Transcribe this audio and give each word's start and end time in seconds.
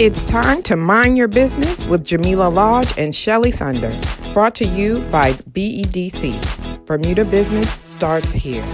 It's 0.00 0.24
time 0.24 0.62
to 0.62 0.76
mind 0.76 1.18
your 1.18 1.28
business 1.28 1.84
with 1.84 2.06
Jamila 2.06 2.48
Lodge 2.48 2.96
and 2.96 3.14
Shelly 3.14 3.50
Thunder. 3.50 3.92
Brought 4.32 4.54
to 4.54 4.64
you 4.64 5.02
by 5.10 5.32
BEDC. 5.32 6.86
Bermuda 6.86 7.26
Business 7.26 7.70
starts 7.70 8.32
here. 8.32 8.64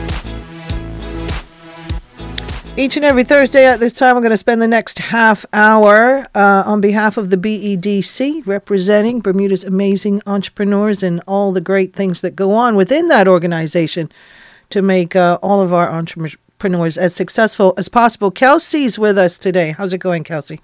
Each 2.77 2.95
and 2.95 3.05
every 3.05 3.25
Thursday 3.25 3.67
at 3.67 3.81
this 3.81 3.93
time, 3.93 4.15
we're 4.15 4.21
going 4.21 4.31
to 4.31 4.37
spend 4.37 4.63
the 4.63 4.69
next 4.69 5.01
half 5.01 5.45
hour 5.53 6.29
uh, 6.37 6.63
on 6.65 6.81
behalf 6.81 7.17
of 7.17 7.31
the 7.31 7.37
BEDC, 7.37 8.47
representing 8.47 9.19
Bermuda's 9.19 9.65
amazing 9.65 10.23
entrepreneurs 10.27 11.03
and 11.03 11.21
all 11.27 11.51
the 11.51 11.61
great 11.61 11.93
things 11.93 12.21
that 12.21 12.37
go 12.37 12.53
on 12.53 12.77
within 12.77 13.09
that 13.09 13.27
organization 13.27 14.13
to 14.71 14.81
make 14.81 15.17
uh, 15.17 15.41
all 15.43 15.61
of 15.61 15.73
our 15.73 15.91
entrepreneurs 15.91 16.97
as 16.97 17.17
successful 17.17 17.75
as 17.77 17.89
possible. 17.89 18.31
Kelsea's 18.31 18.97
with 18.97 19.19
us 19.19 19.37
today. 19.37 19.73
How's 19.73 19.93
it 19.93 19.99
going, 19.99 20.23
Kelsea? 20.23 20.61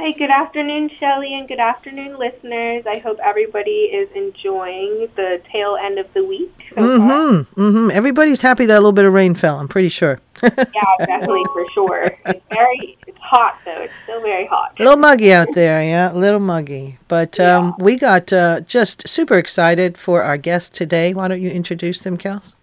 Hi, 0.00 0.12
good 0.12 0.30
afternoon, 0.30 0.90
Shelly, 1.00 1.34
and 1.34 1.48
good 1.48 1.58
afternoon, 1.58 2.18
listeners. 2.18 2.86
I 2.86 2.98
hope 2.98 3.18
everybody 3.18 3.90
is 3.90 4.08
enjoying 4.14 5.08
the 5.16 5.42
tail 5.50 5.76
end 5.76 5.98
of 5.98 6.06
the 6.14 6.22
week. 6.22 6.54
So 6.72 6.82
mm-hmm. 6.82 7.60
Mm-hmm. 7.60 7.90
Everybody's 7.90 8.40
happy 8.40 8.64
that 8.66 8.74
a 8.74 8.78
little 8.78 8.92
bit 8.92 9.06
of 9.06 9.12
rain 9.12 9.34
fell. 9.34 9.58
I'm 9.58 9.66
pretty 9.66 9.88
sure. 9.88 10.20
yeah, 10.44 10.50
definitely 11.00 11.42
for 11.52 11.66
sure. 11.74 12.16
It's 12.26 12.46
very, 12.48 12.96
it's 13.08 13.18
hot 13.18 13.58
though. 13.64 13.82
It's 13.82 13.92
still 14.04 14.22
very 14.22 14.46
hot. 14.46 14.78
A 14.78 14.84
little 14.84 14.98
muggy 14.98 15.32
out 15.32 15.48
there, 15.54 15.82
yeah, 15.82 16.12
a 16.12 16.14
little 16.14 16.38
muggy. 16.38 16.96
But 17.08 17.40
um, 17.40 17.74
yeah. 17.76 17.84
we 17.84 17.98
got 17.98 18.32
uh, 18.32 18.60
just 18.60 19.08
super 19.08 19.36
excited 19.36 19.98
for 19.98 20.22
our 20.22 20.38
guest 20.38 20.76
today. 20.76 21.12
Why 21.12 21.26
don't 21.26 21.42
you 21.42 21.50
introduce 21.50 21.98
them, 21.98 22.16
Kels? 22.16 22.54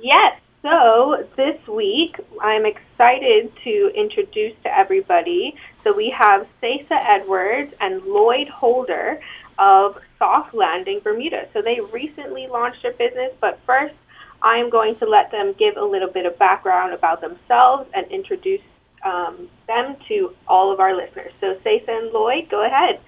Yes. 0.00 0.41
So 0.62 1.26
this 1.36 1.66
week, 1.66 2.16
I'm 2.40 2.64
excited 2.64 3.52
to 3.64 3.92
introduce 3.96 4.54
to 4.62 4.72
everybody 4.72 5.56
so 5.82 5.92
we 5.92 6.10
have 6.10 6.46
Cesa 6.62 6.86
Edwards 6.90 7.74
and 7.80 8.02
Lloyd 8.04 8.48
Holder 8.48 9.20
of 9.58 9.98
Soft 10.18 10.54
Landing 10.54 11.00
Bermuda. 11.00 11.48
So 11.52 11.62
they 11.62 11.80
recently 11.80 12.46
launched 12.46 12.82
their 12.82 12.92
business, 12.92 13.32
but 13.40 13.58
first 13.66 13.94
I 14.40 14.58
am 14.58 14.70
going 14.70 14.94
to 14.96 15.06
let 15.06 15.32
them 15.32 15.52
give 15.58 15.76
a 15.76 15.84
little 15.84 16.08
bit 16.08 16.26
of 16.26 16.38
background 16.38 16.94
about 16.94 17.20
themselves 17.20 17.90
and 17.92 18.06
introduce 18.12 18.60
um, 19.04 19.48
them 19.66 19.96
to 20.06 20.32
all 20.46 20.72
of 20.72 20.78
our 20.78 20.94
listeners. 20.94 21.32
So 21.40 21.56
Cesa 21.64 21.88
and 21.88 22.12
Lloyd, 22.12 22.48
go 22.48 22.64
ahead. 22.64 23.00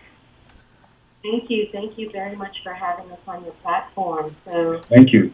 Thank 1.23 1.49
you. 1.49 1.69
Thank 1.71 1.97
you 1.97 2.11
very 2.11 2.35
much 2.35 2.57
for 2.65 2.75
having 2.75 3.11
us 3.13 3.21
on 3.29 3.45
your 3.45 3.55
platform. 3.55 4.35
So 4.45 4.81
Thank 4.89 5.13
you. 5.13 5.33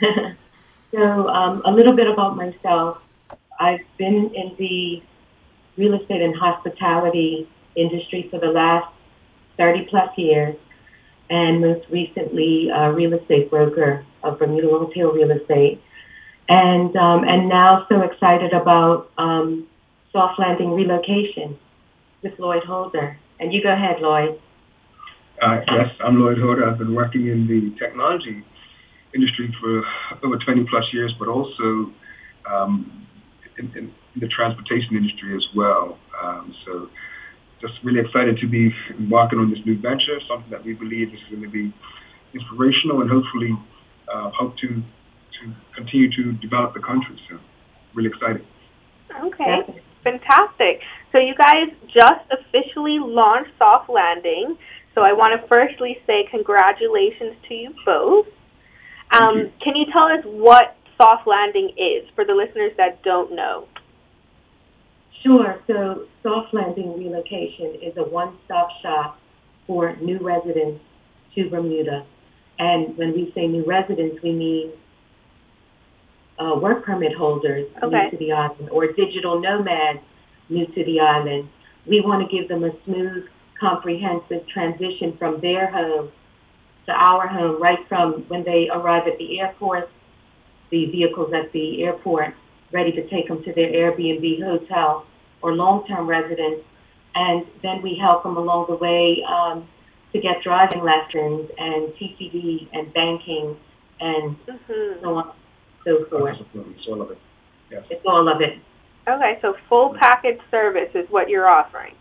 so 0.90 1.28
um, 1.28 1.62
a 1.64 1.70
little 1.70 1.94
bit 1.94 2.06
about 2.08 2.36
myself. 2.36 2.98
I've 3.60 3.80
been 3.98 4.32
in 4.34 4.54
the 4.58 5.02
real 5.76 5.94
estate 6.00 6.22
and 6.22 6.34
hospitality 6.34 7.48
industry 7.76 8.28
for 8.30 8.38
the 8.38 8.46
last 8.46 8.92
30 9.56 9.86
plus 9.90 10.10
years, 10.16 10.56
and 11.28 11.60
most 11.60 11.86
recently 11.90 12.70
a 12.70 12.92
real 12.92 13.12
estate 13.14 13.50
broker 13.50 14.04
of 14.22 14.38
Bermuda 14.38 14.68
Longtail 14.68 15.12
Real 15.12 15.30
Estate. 15.30 15.82
And, 16.48 16.96
um, 16.96 17.24
and 17.24 17.48
now 17.48 17.86
so 17.88 18.00
excited 18.00 18.52
about 18.52 19.10
um, 19.18 19.66
soft 20.12 20.38
landing 20.38 20.72
relocation 20.72 21.58
with 22.22 22.38
Lloyd 22.38 22.64
Holder. 22.64 23.18
And 23.38 23.52
you 23.52 23.62
go 23.62 23.72
ahead, 23.72 24.00
Lloyd. 24.00 24.40
Uh, 25.42 25.60
yes, 25.70 25.90
I'm 26.02 26.18
Lloyd 26.18 26.38
Holder. 26.38 26.68
I've 26.68 26.78
been 26.78 26.94
working 26.94 27.28
in 27.28 27.46
the 27.46 27.78
technology 27.78 28.44
industry 29.14 29.54
for 29.60 29.82
over 30.24 30.36
20 30.36 30.66
plus 30.68 30.84
years, 30.92 31.14
but 31.18 31.28
also 31.28 31.92
um, 32.48 33.06
in, 33.58 33.72
in, 33.76 33.94
the 34.16 34.26
transportation 34.26 34.96
industry 34.96 35.30
as 35.36 35.46
well. 35.54 35.96
Um, 36.20 36.52
so 36.66 36.88
just 37.60 37.74
really 37.84 38.00
excited 38.00 38.36
to 38.40 38.48
be 38.48 38.74
embarking 38.98 39.38
on 39.38 39.50
this 39.50 39.60
new 39.64 39.78
venture, 39.78 40.18
something 40.28 40.50
that 40.50 40.64
we 40.64 40.74
believe 40.74 41.14
is 41.14 41.20
going 41.30 41.42
to 41.42 41.48
be 41.48 41.72
inspirational 42.34 43.00
and 43.00 43.10
hopefully 43.10 43.54
uh, 44.12 44.30
to 44.60 44.82
to 45.38 45.54
continue 45.76 46.10
to 46.10 46.32
develop 46.42 46.74
the 46.74 46.80
country. 46.80 47.14
So 47.30 47.38
really 47.94 48.10
excited. 48.10 48.44
Okay, 49.22 49.82
fantastic. 50.02 50.82
So 51.12 51.18
you 51.18 51.34
guys 51.34 51.70
just 51.86 52.26
officially 52.30 52.98
launched 52.98 53.50
Soft 53.58 53.88
Landing. 53.88 54.58
So 54.94 55.02
I 55.02 55.12
want 55.12 55.40
to 55.40 55.46
firstly 55.46 55.98
say 56.06 56.26
congratulations 56.30 57.36
to 57.48 57.54
you 57.54 57.74
both. 57.84 58.26
Um, 59.12 59.36
you. 59.36 59.52
Can 59.62 59.76
you 59.76 59.86
tell 59.92 60.04
us 60.04 60.24
what 60.24 60.76
Soft 60.96 61.26
Landing 61.26 61.70
is 61.76 62.08
for 62.14 62.24
the 62.24 62.34
listeners 62.34 62.72
that 62.76 63.02
don't 63.02 63.34
know? 63.34 63.66
Sure. 65.22 65.60
So 65.66 66.06
Soft 66.22 66.54
Landing 66.54 66.96
Relocation 66.98 67.76
is 67.82 67.96
a 67.96 68.04
one-stop 68.04 68.68
shop 68.82 69.18
for 69.66 69.96
new 69.96 70.18
residents 70.18 70.80
to 71.34 71.48
Bermuda. 71.50 72.06
And 72.58 72.96
when 72.96 73.12
we 73.12 73.32
say 73.34 73.46
new 73.46 73.64
residents, 73.64 74.22
we 74.22 74.32
mean 74.32 74.72
uh, 76.38 76.58
work 76.60 76.84
permit 76.84 77.14
holders 77.16 77.66
okay. 77.82 78.04
new 78.04 78.10
to 78.10 78.16
the 78.16 78.32
island 78.32 78.70
or 78.70 78.86
digital 78.92 79.40
nomads 79.40 80.00
new 80.48 80.66
to 80.66 80.84
the 80.84 81.00
island. 81.00 81.48
We 81.86 82.00
want 82.00 82.28
to 82.28 82.36
give 82.36 82.48
them 82.48 82.64
a 82.64 82.70
smooth, 82.84 83.24
comprehensive 83.58 84.46
transition 84.48 85.16
from 85.18 85.40
their 85.40 85.70
home 85.70 86.10
to 86.88 86.94
our 86.94 87.28
home, 87.28 87.60
right 87.62 87.78
from 87.88 88.24
when 88.28 88.42
they 88.44 88.68
arrive 88.72 89.06
at 89.06 89.18
the 89.18 89.40
airport, 89.40 89.90
the 90.70 90.86
vehicles 90.86 91.32
at 91.34 91.52
the 91.52 91.84
airport, 91.84 92.34
ready 92.72 92.92
to 92.92 93.06
take 93.08 93.28
them 93.28 93.42
to 93.44 93.52
their 93.52 93.70
Airbnb 93.70 94.42
hotel 94.42 95.06
or 95.42 95.52
long-term 95.52 96.06
residence. 96.06 96.64
and 97.14 97.46
then 97.62 97.82
we 97.82 97.98
help 98.00 98.22
them 98.22 98.36
along 98.36 98.66
the 98.68 98.76
way 98.76 99.22
um, 99.28 99.66
to 100.12 100.20
get 100.20 100.42
driving 100.42 100.82
lessons 100.82 101.50
and 101.58 101.92
TCD 101.94 102.68
and 102.72 102.92
banking 102.92 103.56
and 104.00 104.36
mm-hmm. 104.46 105.02
so 105.02 105.16
on 105.16 105.28
and 105.28 105.34
so 105.84 106.04
forth. 106.10 106.36
It's 106.54 106.86
all 106.88 107.02
of 107.02 107.10
it. 107.10 107.18
Yes. 107.70 107.82
It's 107.90 108.04
all 108.06 108.28
of 108.28 108.40
it. 108.40 108.58
Okay, 109.08 109.38
so 109.42 109.54
full 109.68 109.94
package 109.98 110.38
service 110.50 110.90
is 110.94 111.06
what 111.10 111.28
you're 111.28 111.48
offering. 111.48 111.94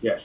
Yes. 0.00 0.20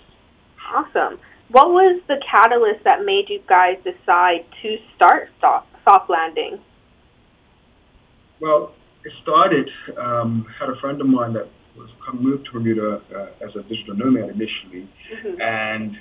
Awesome. 0.73 1.19
What 1.49 1.69
was 1.69 2.01
the 2.07 2.15
catalyst 2.29 2.83
that 2.83 3.05
made 3.05 3.25
you 3.29 3.41
guys 3.47 3.77
decide 3.83 4.45
to 4.61 4.77
start 4.95 5.29
soft 5.39 6.09
landing? 6.09 6.59
Well, 8.39 8.73
it 9.03 9.11
started. 9.21 9.69
Um, 9.97 10.45
had 10.59 10.69
a 10.69 10.79
friend 10.79 10.99
of 10.99 11.07
mine 11.07 11.33
that 11.33 11.47
was 11.77 11.89
moved 12.13 12.45
to 12.45 12.51
Bermuda 12.53 13.01
uh, 13.15 13.45
as 13.45 13.55
a 13.55 13.63
digital 13.63 13.95
nomad 13.95 14.29
initially, 14.29 14.87
mm-hmm. 15.11 15.41
and 15.41 15.95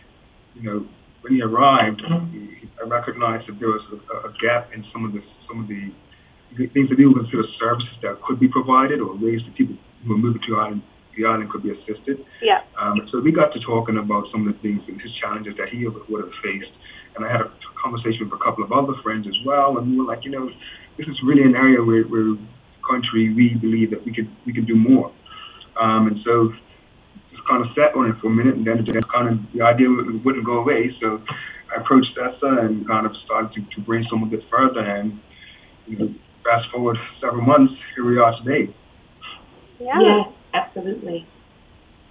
you 0.54 0.62
know 0.62 0.86
when 1.22 1.34
he 1.34 1.42
arrived, 1.42 2.02
he, 2.32 2.68
I 2.82 2.88
recognized 2.88 3.48
that 3.48 3.58
there 3.58 3.68
was 3.68 3.82
a, 3.92 4.28
a, 4.28 4.32
gap 4.42 4.70
in 4.74 4.84
some 4.92 5.04
of 5.04 5.12
the 5.12 5.22
some 5.48 5.62
of 5.62 5.68
the 5.68 5.94
things 6.74 6.90
that 6.90 6.98
would 6.98 7.16
consider 7.16 7.46
services 7.58 7.94
that 8.02 8.20
could 8.26 8.38
be 8.38 8.48
provided 8.48 9.00
or 9.00 9.14
ways 9.14 9.40
that 9.46 9.54
people 9.56 9.76
who 10.04 10.14
are 10.14 10.18
moving 10.18 10.42
to 10.46 10.56
island, 10.56 10.82
the 11.16 11.24
island 11.24 11.50
could 11.50 11.62
be 11.62 11.70
assisted. 11.70 12.24
Yeah. 12.40 12.62
Um, 12.78 13.08
so 13.10 13.20
we 13.20 13.32
got 13.32 13.52
to 13.52 13.60
talking 13.60 13.98
about 13.98 14.24
some 14.32 14.46
of 14.46 14.54
the 14.54 14.60
things 14.60 14.82
and 14.88 15.00
his 15.00 15.12
challenges 15.20 15.56
that 15.58 15.68
he 15.68 15.86
would 15.86 16.24
have 16.24 16.32
faced, 16.42 16.72
and 17.16 17.24
I 17.24 17.30
had 17.30 17.40
a 17.42 17.50
conversation 17.82 18.28
with 18.30 18.40
a 18.40 18.42
couple 18.44 18.64
of 18.64 18.72
other 18.72 18.94
friends 19.02 19.26
as 19.26 19.36
well, 19.44 19.78
and 19.78 19.90
we 19.90 19.98
were 19.98 20.04
like, 20.04 20.24
you 20.24 20.30
know, 20.30 20.50
this 20.96 21.06
is 21.06 21.16
really 21.24 21.42
an 21.42 21.56
area 21.56 21.82
where, 21.82 22.04
where 22.04 22.36
country 22.88 23.32
we 23.32 23.54
believe 23.54 23.90
that 23.90 24.04
we 24.04 24.12
could 24.12 24.28
we 24.46 24.52
could 24.52 24.66
do 24.66 24.76
more. 24.76 25.12
Um, 25.80 26.08
and 26.08 26.18
so 26.24 26.52
just 27.30 27.46
kind 27.48 27.64
of 27.64 27.68
sat 27.74 27.94
on 27.96 28.10
it 28.10 28.16
for 28.20 28.28
a 28.28 28.30
minute, 28.30 28.56
and 28.56 28.66
then 28.66 28.78
it 28.78 29.08
kind 29.08 29.28
of 29.28 29.38
the 29.52 29.62
idea 29.62 29.88
wouldn't 29.88 30.44
go 30.44 30.58
away. 30.58 30.94
So 31.00 31.22
I 31.74 31.80
approached 31.80 32.16
Cesa 32.16 32.66
and 32.66 32.86
kind 32.86 33.06
of 33.06 33.12
started 33.24 33.52
to, 33.54 33.74
to 33.74 33.80
bring 33.80 34.04
some 34.10 34.22
of 34.22 34.32
it 34.32 34.42
further. 34.50 34.80
And 34.80 35.20
you 35.86 35.98
know, 35.98 36.14
fast 36.44 36.70
forward 36.70 36.96
several 37.20 37.42
months, 37.42 37.74
here 37.94 38.04
we 38.04 38.18
are 38.18 38.36
today. 38.42 38.74
Yeah. 39.80 40.00
yeah, 40.00 40.22
absolutely. 40.54 41.26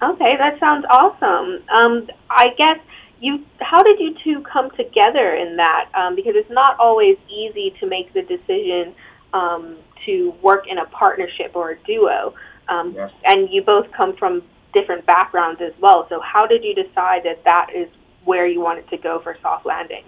Okay, 0.02 0.34
that 0.38 0.58
sounds 0.58 0.84
awesome. 0.90 1.62
Um, 1.68 2.08
I 2.28 2.48
guess 2.56 2.78
you, 3.20 3.44
how 3.60 3.82
did 3.82 4.00
you 4.00 4.14
two 4.24 4.42
come 4.42 4.70
together 4.70 5.34
in 5.34 5.56
that? 5.56 5.90
Um, 5.94 6.16
because 6.16 6.32
it's 6.34 6.50
not 6.50 6.78
always 6.80 7.16
easy 7.28 7.72
to 7.80 7.86
make 7.86 8.12
the 8.12 8.22
decision 8.22 8.94
um, 9.32 9.78
to 10.06 10.34
work 10.42 10.64
in 10.68 10.78
a 10.78 10.86
partnership 10.86 11.52
or 11.54 11.72
a 11.72 11.78
duo. 11.84 12.34
Um, 12.68 12.94
yes. 12.96 13.10
And 13.24 13.48
you 13.50 13.62
both 13.62 13.86
come 13.96 14.16
from 14.16 14.42
different 14.74 15.06
backgrounds 15.06 15.60
as 15.60 15.72
well. 15.80 16.06
So 16.08 16.20
how 16.20 16.46
did 16.46 16.64
you 16.64 16.74
decide 16.74 17.22
that 17.24 17.44
that 17.44 17.68
is 17.74 17.88
where 18.24 18.46
you 18.46 18.60
wanted 18.60 18.88
to 18.90 18.96
go 18.96 19.20
for 19.22 19.36
soft 19.40 19.66
landing? 19.66 20.04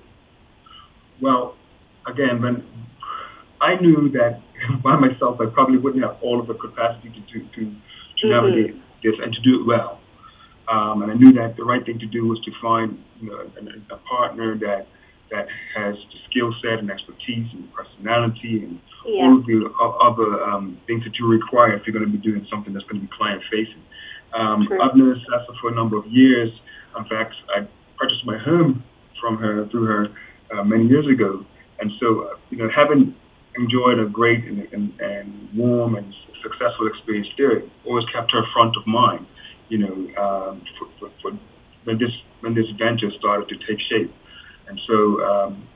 Well, 1.21 1.57
again, 2.07 2.43
when 2.43 2.67
I 3.61 3.81
knew 3.81 4.11
that 4.11 4.41
by 4.83 4.97
myself, 4.97 5.41
I 5.41 5.47
probably 5.47 5.79
wouldn't 5.79 6.03
have 6.03 6.17
all 6.23 6.41
of 6.41 6.47
the 6.47 6.55
capacity 6.55 7.11
to 7.11 7.21
to, 7.33 7.47
to, 7.57 7.75
to 8.25 8.33
mm-hmm. 8.33 8.47
navigate 8.47 8.75
this 9.03 9.15
and 9.23 9.33
to 9.33 9.41
do 9.41 9.61
it 9.61 9.67
well. 9.67 10.01
Um, 10.69 11.03
and 11.03 11.13
I 11.13 11.15
knew 11.15 11.33
that 11.35 11.57
the 11.57 11.65
right 11.65 11.85
thing 11.85 11.99
to 11.99 12.07
do 12.07 12.27
was 12.27 12.41
to 12.45 12.51
find 12.61 12.97
you 13.21 13.29
know, 13.31 13.37
a, 13.37 13.95
a 13.95 13.99
partner 14.09 14.57
that 14.59 14.89
that 15.31 15.49
has 15.75 15.97
the 15.97 16.19
skill 16.31 16.55
set 16.63 16.79
and 16.79 16.91
expertise 16.91 17.49
and 17.53 17.67
personality 17.73 18.63
and 18.63 18.79
yeah. 19.05 19.21
all 19.21 19.39
of 19.39 19.47
the 19.47 19.67
other 20.01 20.43
um, 20.45 20.79
things 20.87 21.03
that 21.05 21.19
you 21.19 21.27
require 21.27 21.75
if 21.75 21.83
you're 21.87 21.97
going 21.97 22.07
to 22.07 22.13
be 22.13 22.23
doing 22.23 22.47
something 22.51 22.73
that's 22.73 22.85
going 22.87 23.01
to 23.01 23.07
be 23.07 23.13
client 23.17 23.43
facing. 23.51 23.83
Um, 24.33 24.69
I've 24.81 24.95
known 24.97 25.15
Cesa 25.15 25.59
for 25.61 25.71
a 25.71 25.75
number 25.75 25.97
of 25.97 26.07
years. 26.07 26.51
In 26.97 27.05
fact, 27.07 27.35
I 27.57 27.67
purchased 27.99 28.25
my 28.25 28.39
home 28.39 28.85
from 29.21 29.39
her 29.39 29.67
through 29.69 29.87
her 29.87 30.07
uh, 30.53 30.65
many 30.65 30.87
years 30.87 31.07
ago, 31.09 31.45
and 31.81 31.91
so 32.01 32.29
uh, 32.29 32.37
you 32.51 32.59
know, 32.59 32.69
having 32.75 33.15
enjoyed 33.57 33.99
a 33.99 34.07
great 34.07 34.45
and, 34.45 34.61
and, 34.73 35.01
and 35.01 35.49
warm 35.55 35.97
and 35.97 36.13
successful 36.43 36.87
experience 36.87 37.29
there, 37.39 37.63
always 37.87 38.05
kept 38.13 38.31
her 38.33 38.43
front 38.53 38.77
of 38.77 38.87
mind. 38.87 39.27
You 39.69 39.79
know, 39.79 39.95
um, 40.21 40.63
for, 40.79 40.89
for, 41.01 41.11
for 41.23 41.39
when 41.85 41.99
this 41.99 42.13
when 42.41 42.55
this 42.55 42.67
venture 42.79 43.11
started 43.19 43.49
to 43.49 43.57
take 43.67 43.81
shape, 43.89 44.13
and 44.69 44.79
so 44.87 45.25
um, 45.25 45.67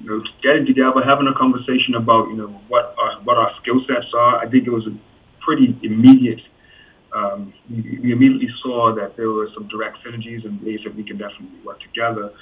you 0.00 0.08
know, 0.08 0.22
getting 0.42 0.64
together, 0.64 1.04
having 1.04 1.28
a 1.28 1.36
conversation 1.36 1.94
about 1.96 2.28
you 2.28 2.36
know 2.36 2.48
what 2.68 2.94
our 2.98 3.20
what 3.22 3.36
our 3.36 3.50
skill 3.60 3.80
sets 3.86 4.08
are. 4.14 4.38
I 4.38 4.48
think 4.48 4.66
it 4.66 4.70
was 4.70 4.86
a 4.86 4.96
pretty 5.44 5.78
immediate. 5.82 6.40
Um, 7.14 7.52
we, 7.70 8.00
we 8.02 8.12
immediately 8.12 8.48
saw 8.62 8.94
that 8.96 9.16
there 9.16 9.30
were 9.30 9.48
some 9.54 9.68
direct 9.68 9.98
synergies 10.02 10.44
and 10.44 10.60
ways 10.62 10.80
that 10.84 10.96
we 10.96 11.04
can 11.04 11.18
definitely 11.18 11.60
work 11.62 11.78
together, 11.80 12.32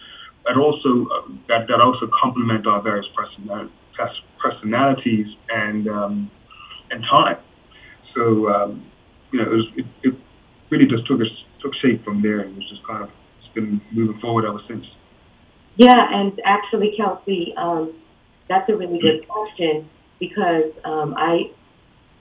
and 0.47 0.61
also 0.61 1.11
uh, 1.11 1.29
that 1.49 1.67
that 1.67 1.81
also 1.81 2.09
complement 2.23 2.67
our 2.69 2.81
various 2.81 3.07
personalities 3.17 3.82
and 5.53 5.89
um, 5.89 6.31
and 6.91 7.03
time. 7.11 7.39
So 8.15 8.49
um, 8.49 8.87
you 9.33 9.41
know, 9.41 9.51
it, 9.51 9.55
was, 9.55 9.67
it, 9.77 9.87
it 10.03 10.15
really 10.71 10.87
just 10.87 11.07
took 11.07 11.21
us 11.21 11.27
took 11.63 11.73
shape 11.83 12.05
from 12.05 12.23
there, 12.23 12.41
and 12.41 12.57
it's 12.57 12.69
just 12.69 12.87
kind 12.87 13.05
of 13.05 13.11
it's 13.39 13.55
been 13.55 13.81
moving 13.93 14.21
forward 14.21 14.45
ever 14.45 14.61
since. 14.69 14.85
Yeah, 15.77 15.95
and 15.97 16.39
actually, 16.45 16.95
Kelsea, 16.97 17.55
um, 17.57 17.95
that's 18.49 18.69
a 18.69 18.77
really 18.77 18.99
good 19.01 19.27
question 19.27 19.89
because 20.19 20.71
um, 20.85 21.15
I, 21.17 21.51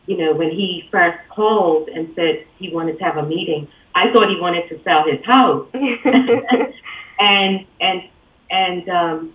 you 0.06 0.18
know, 0.18 0.34
when 0.34 0.50
he 0.50 0.84
first 0.90 1.18
called 1.30 1.90
and 1.90 2.14
said 2.16 2.46
he 2.58 2.74
wanted 2.74 2.98
to 3.00 3.04
have 3.04 3.18
a 3.18 3.26
meeting, 3.26 3.68
I 3.94 4.06
thought 4.14 4.30
he 4.30 4.40
wanted 4.40 4.70
to 4.70 4.82
sell 4.84 5.04
his 5.06 5.24
house, 5.26 5.68
and 7.20 7.66
and 7.82 8.02
and 8.50 8.90
um, 8.90 9.34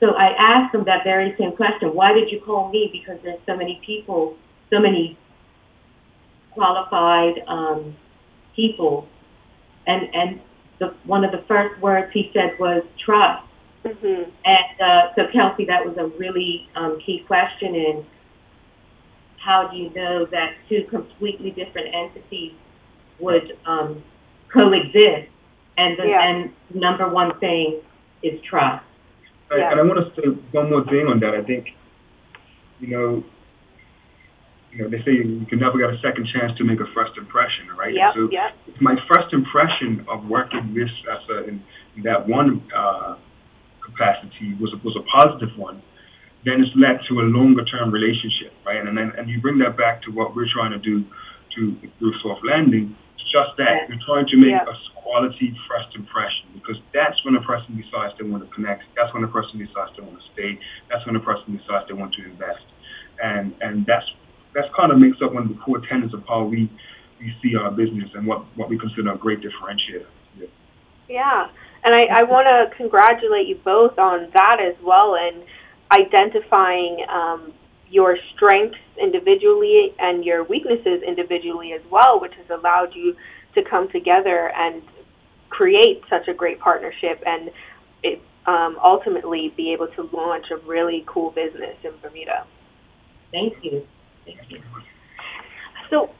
so 0.00 0.12
I 0.14 0.34
asked 0.38 0.74
him 0.74 0.84
that 0.84 1.04
very 1.04 1.34
same 1.38 1.52
question: 1.56 1.94
Why 1.94 2.12
did 2.12 2.30
you 2.30 2.40
call 2.40 2.70
me? 2.70 2.90
Because 2.92 3.22
there's 3.22 3.40
so 3.46 3.56
many 3.56 3.80
people, 3.84 4.36
so 4.70 4.78
many 4.78 5.18
qualified 6.52 7.42
um, 7.48 7.96
people, 8.54 9.08
and 9.86 10.08
and 10.14 10.40
the, 10.78 10.94
one 11.04 11.24
of 11.24 11.32
the 11.32 11.42
first 11.48 11.80
words 11.80 12.12
he 12.12 12.30
said 12.34 12.58
was 12.58 12.82
trust. 13.02 13.44
Mm-hmm. 13.84 14.30
And 14.44 14.80
uh, 14.80 15.14
so, 15.14 15.22
Kelsea, 15.32 15.64
that 15.66 15.86
was 15.86 15.96
a 15.96 16.06
really 16.18 16.68
um, 16.74 16.98
key 17.04 17.24
question 17.26 17.74
in 17.74 18.06
how 19.38 19.68
do 19.68 19.76
you 19.76 19.90
know 19.90 20.26
that 20.26 20.56
two 20.68 20.84
completely 20.90 21.50
different 21.52 21.94
entities 21.94 22.52
would 23.20 23.56
um, 23.64 24.02
coexist? 24.52 25.30
And 25.78 25.98
the 25.98 26.06
yeah. 26.08 26.28
and 26.28 26.52
number 26.74 27.08
one 27.08 27.38
thing 27.38 27.80
is 28.22 28.40
trust. 28.42 28.84
Yeah. 29.50 29.70
And 29.70 29.80
I 29.80 29.84
want 29.84 30.02
to 30.02 30.20
say 30.20 30.26
one 30.50 30.70
more 30.70 30.84
thing 30.84 31.06
on 31.06 31.20
that. 31.20 31.34
I 31.34 31.42
think, 31.44 31.68
you 32.80 32.88
know, 32.88 33.22
you 34.72 34.84
know, 34.84 34.90
they 34.90 34.98
say 35.04 35.12
you 35.12 35.46
can 35.48 35.60
never 35.60 35.78
get 35.78 35.88
a 35.88 35.98
second 36.02 36.28
chance 36.28 36.52
to 36.58 36.64
make 36.64 36.80
a 36.80 36.88
first 36.92 37.16
impression, 37.16 37.70
right? 37.78 37.94
Yep, 37.94 38.12
so 38.14 38.28
yep. 38.30 38.52
my 38.80 38.94
first 39.08 39.32
impression 39.32 40.04
of 40.08 40.26
working 40.28 40.74
with 40.74 40.90
Cesa 41.00 41.48
in, 41.48 41.62
in 41.96 42.02
that 42.02 42.28
one 42.28 42.60
uh, 42.76 43.16
capacity 43.80 44.52
was 44.60 44.74
a, 44.74 44.78
was 44.84 44.98
a 44.98 45.04
positive 45.08 45.56
one, 45.56 45.80
then 46.44 46.60
it's 46.60 46.74
led 46.76 47.00
to 47.08 47.20
a 47.20 47.26
longer 47.26 47.64
term 47.64 47.90
relationship, 47.90 48.52
right? 48.66 48.84
And 48.84 48.98
then 48.98 49.12
and 49.16 49.30
you 49.30 49.40
bring 49.40 49.58
that 49.58 49.78
back 49.78 50.02
to 50.04 50.10
what 50.10 50.36
we're 50.36 50.50
trying 50.52 50.72
to 50.72 50.78
do 50.78 51.06
to 51.56 51.76
through 51.98 52.14
soft 52.22 52.44
landing. 52.44 52.94
It's 53.16 53.26
just 53.32 53.56
that 53.58 53.88
You're 53.88 54.02
trying 54.06 54.26
to 54.30 54.36
make 54.36 54.54
yeah. 54.54 54.68
a 54.68 54.76
quality 55.00 55.54
first 55.68 55.94
impression 55.96 56.52
because 56.54 56.76
that's 56.92 57.16
when 57.24 57.34
a 57.36 57.42
person 57.42 57.74
decides 57.76 58.14
they 58.18 58.26
want 58.28 58.44
to 58.44 58.50
connect. 58.54 58.84
That's 58.96 59.12
when 59.14 59.24
a 59.24 59.28
person 59.28 59.58
decides 59.58 59.96
they 59.96 60.04
want 60.04 60.18
to 60.18 60.26
stay. 60.34 60.58
That's 60.90 61.04
when 61.06 61.16
a 61.16 61.24
person 61.24 61.56
decides 61.56 61.88
they 61.88 61.94
want 61.94 62.14
to 62.14 62.24
invest. 62.24 62.66
And 63.22 63.54
and 63.60 63.86
that's 63.86 64.06
that's 64.54 64.68
kind 64.76 64.92
of 64.92 64.98
makes 64.98 65.18
up 65.24 65.32
one 65.32 65.44
of 65.44 65.48
the 65.48 65.60
core 65.62 65.80
tenets 65.88 66.14
of 66.14 66.22
how 66.28 66.44
we 66.44 66.70
we 67.20 67.32
see 67.42 67.56
our 67.56 67.70
business 67.70 68.10
and 68.14 68.26
what 68.26 68.44
what 68.56 68.68
we 68.68 68.78
consider 68.78 69.12
a 69.12 69.18
great 69.18 69.40
differentiator. 69.40 70.06
Yeah. 70.38 70.46
yeah. 71.08 71.48
And 71.84 71.94
I, 71.94 72.20
I 72.20 72.22
want 72.24 72.50
to 72.50 72.76
congratulate 72.76 73.46
you 73.46 73.60
both 73.64 73.96
on 73.98 74.28
that 74.34 74.58
as 74.60 74.74
well 74.82 75.14
and 75.14 75.44
identifying 75.92 77.06
um, 77.08 77.52
your 77.90 78.16
strengths 78.34 78.78
individually 79.00 79.94
and 79.98 80.24
your 80.24 80.44
weaknesses 80.44 81.02
individually 81.06 81.72
as 81.72 81.82
well, 81.90 82.20
which 82.20 82.32
has 82.34 82.46
allowed 82.50 82.94
you 82.94 83.14
to 83.54 83.62
come 83.62 83.88
together 83.90 84.50
and 84.54 84.82
create 85.48 86.02
such 86.10 86.28
a 86.28 86.34
great 86.34 86.58
partnership 86.60 87.22
and 87.24 87.50
it, 88.02 88.20
um, 88.46 88.76
ultimately 88.84 89.52
be 89.56 89.72
able 89.72 89.88
to 89.88 90.08
launch 90.12 90.46
a 90.50 90.56
really 90.66 91.04
cool 91.06 91.30
business 91.30 91.76
in 91.82 91.92
Bermuda. 92.02 92.46
Thank 93.32 93.54
you. 93.62 93.86
Thank 94.24 94.38
you. 94.48 94.60
So 95.90 96.10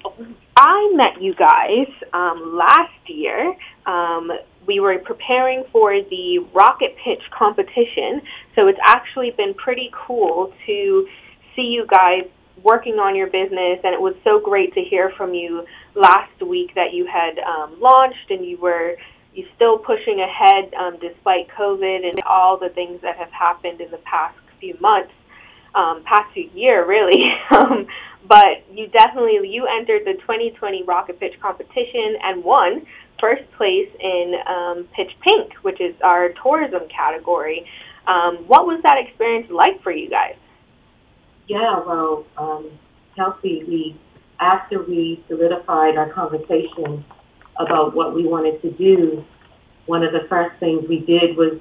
I 0.56 0.92
met 0.94 1.20
you 1.20 1.34
guys 1.34 1.88
um, 2.12 2.56
last 2.56 3.08
year. 3.08 3.54
Um, 3.84 4.30
we 4.66 4.80
were 4.80 4.98
preparing 4.98 5.64
for 5.72 5.92
the 5.92 6.38
rocket 6.52 6.96
pitch 7.04 7.22
competition, 7.36 8.22
so 8.54 8.68
it's 8.68 8.78
actually 8.84 9.32
been 9.36 9.54
pretty 9.54 9.90
cool 10.06 10.52
to 10.66 11.06
see 11.56 11.62
you 11.62 11.86
guys 11.86 12.28
working 12.62 12.94
on 12.94 13.16
your 13.16 13.26
business, 13.26 13.80
and 13.84 13.92
it 13.92 14.00
was 14.00 14.14
so 14.24 14.40
great 14.40 14.74
to 14.74 14.80
hear 14.82 15.10
from 15.16 15.34
you 15.34 15.66
last 15.94 16.40
week 16.42 16.74
that 16.74 16.92
you 16.92 17.06
had 17.06 17.38
um, 17.38 17.80
launched 17.80 18.30
and 18.30 18.44
you 18.44 18.58
were 18.58 18.96
you 19.34 19.46
still 19.54 19.78
pushing 19.78 20.20
ahead 20.20 20.72
um, 20.74 20.96
despite 20.98 21.48
COVID 21.48 22.08
and 22.08 22.18
all 22.24 22.56
the 22.56 22.70
things 22.70 23.02
that 23.02 23.16
have 23.16 23.30
happened 23.30 23.80
in 23.82 23.90
the 23.90 23.98
past 23.98 24.38
few 24.58 24.74
months, 24.80 25.12
um, 25.74 26.02
past 26.04 26.32
few 26.32 26.48
year 26.54 26.86
really. 26.86 27.22
um, 27.50 27.86
but 28.26 28.64
you 28.72 28.88
definitely 28.88 29.48
you 29.48 29.66
entered 29.66 30.02
the 30.04 30.14
2020 30.14 30.84
Rocket 30.84 31.20
Pitch 31.20 31.34
competition 31.40 32.16
and 32.22 32.42
won 32.42 32.86
first 33.20 33.50
place 33.52 33.88
in 34.00 34.34
um, 34.46 34.88
Pitch 34.94 35.12
Pink, 35.22 35.52
which 35.62 35.80
is 35.80 35.94
our 36.02 36.30
tourism 36.42 36.88
category. 36.88 37.66
Um, 38.06 38.36
what 38.46 38.66
was 38.66 38.80
that 38.84 38.98
experience 38.98 39.50
like 39.50 39.82
for 39.82 39.92
you 39.92 40.08
guys? 40.08 40.36
Yeah, 41.46 41.80
well, 41.86 42.26
um, 42.36 42.70
Kelsea, 43.14 43.64
we 43.64 43.96
after 44.38 44.82
we 44.82 45.24
solidified 45.28 45.96
our 45.96 46.10
conversation 46.12 47.04
about 47.58 47.94
what 47.94 48.14
we 48.14 48.26
wanted 48.26 48.60
to 48.62 48.70
do, 48.72 49.24
one 49.86 50.02
of 50.02 50.12
the 50.12 50.26
first 50.28 50.58
things 50.60 50.86
we 50.88 50.98
did 51.00 51.36
was 51.36 51.58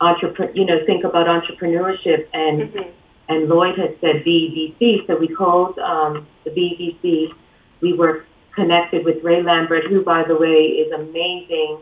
entrepreneur, 0.00 0.52
you 0.54 0.66
know, 0.66 0.84
think 0.86 1.04
about 1.04 1.26
entrepreneurship 1.26 2.28
and 2.32 2.62
mm-hmm. 2.62 2.90
and 3.28 3.48
Lloyd 3.48 3.78
had 3.78 3.96
said 4.00 4.24
BEDC, 4.26 5.06
so 5.06 5.16
we 5.16 5.28
called 5.28 5.78
um, 5.78 6.26
the 6.44 6.50
BEDC. 6.50 7.28
We 7.80 7.92
were 7.92 8.24
connected 8.54 9.04
with 9.04 9.22
Ray 9.22 9.42
Lambert, 9.42 9.84
who, 9.88 10.02
by 10.02 10.24
the 10.26 10.34
way, 10.34 10.82
is 10.82 10.92
amazing 10.92 11.78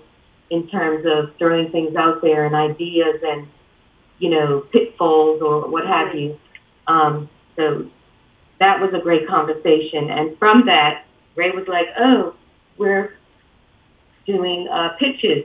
in 0.51 0.69
terms 0.69 1.07
of 1.07 1.35
throwing 1.39 1.73
things 1.73 1.97
out 1.97 2.21
there 2.23 2.45
and 2.45 2.55
ideas 2.55 3.17
and, 3.23 3.49
you 4.19 4.31
know, 4.31 4.61
pitfalls 4.73 5.41
or 5.41 5.69
what 5.69 5.87
have 5.87 6.15
you. 6.15 6.39
Um, 6.87 7.29
so 7.57 7.91
that 8.61 8.81
was 8.81 8.93
a 8.95 9.03
great 9.03 9.29
conversation. 9.29 10.11
And 10.11 10.39
from 10.39 10.67
that, 10.67 11.05
Ray 11.35 11.51
was 11.51 11.67
like, 11.69 11.87
oh, 11.99 12.35
we're 12.79 13.15
doing 14.27 14.69
uh, 14.73 14.97
pitches, 14.99 15.45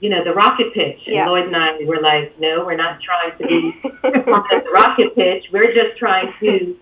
you 0.00 0.10
know, 0.10 0.24
the 0.24 0.32
rocket 0.32 0.74
pitch. 0.74 1.00
And 1.06 1.16
yeah. 1.16 1.28
Lloyd 1.28 1.46
and 1.46 1.56
I 1.56 1.78
were 1.84 2.00
like, 2.00 2.38
no, 2.38 2.64
we're 2.64 2.76
not 2.76 3.00
trying 3.00 3.38
to 3.38 3.46
be 3.46 3.80
the 4.02 4.70
rocket 4.72 5.14
pitch. 5.14 5.44
We're 5.52 5.72
just 5.72 5.98
trying 5.98 6.32
to 6.40 6.76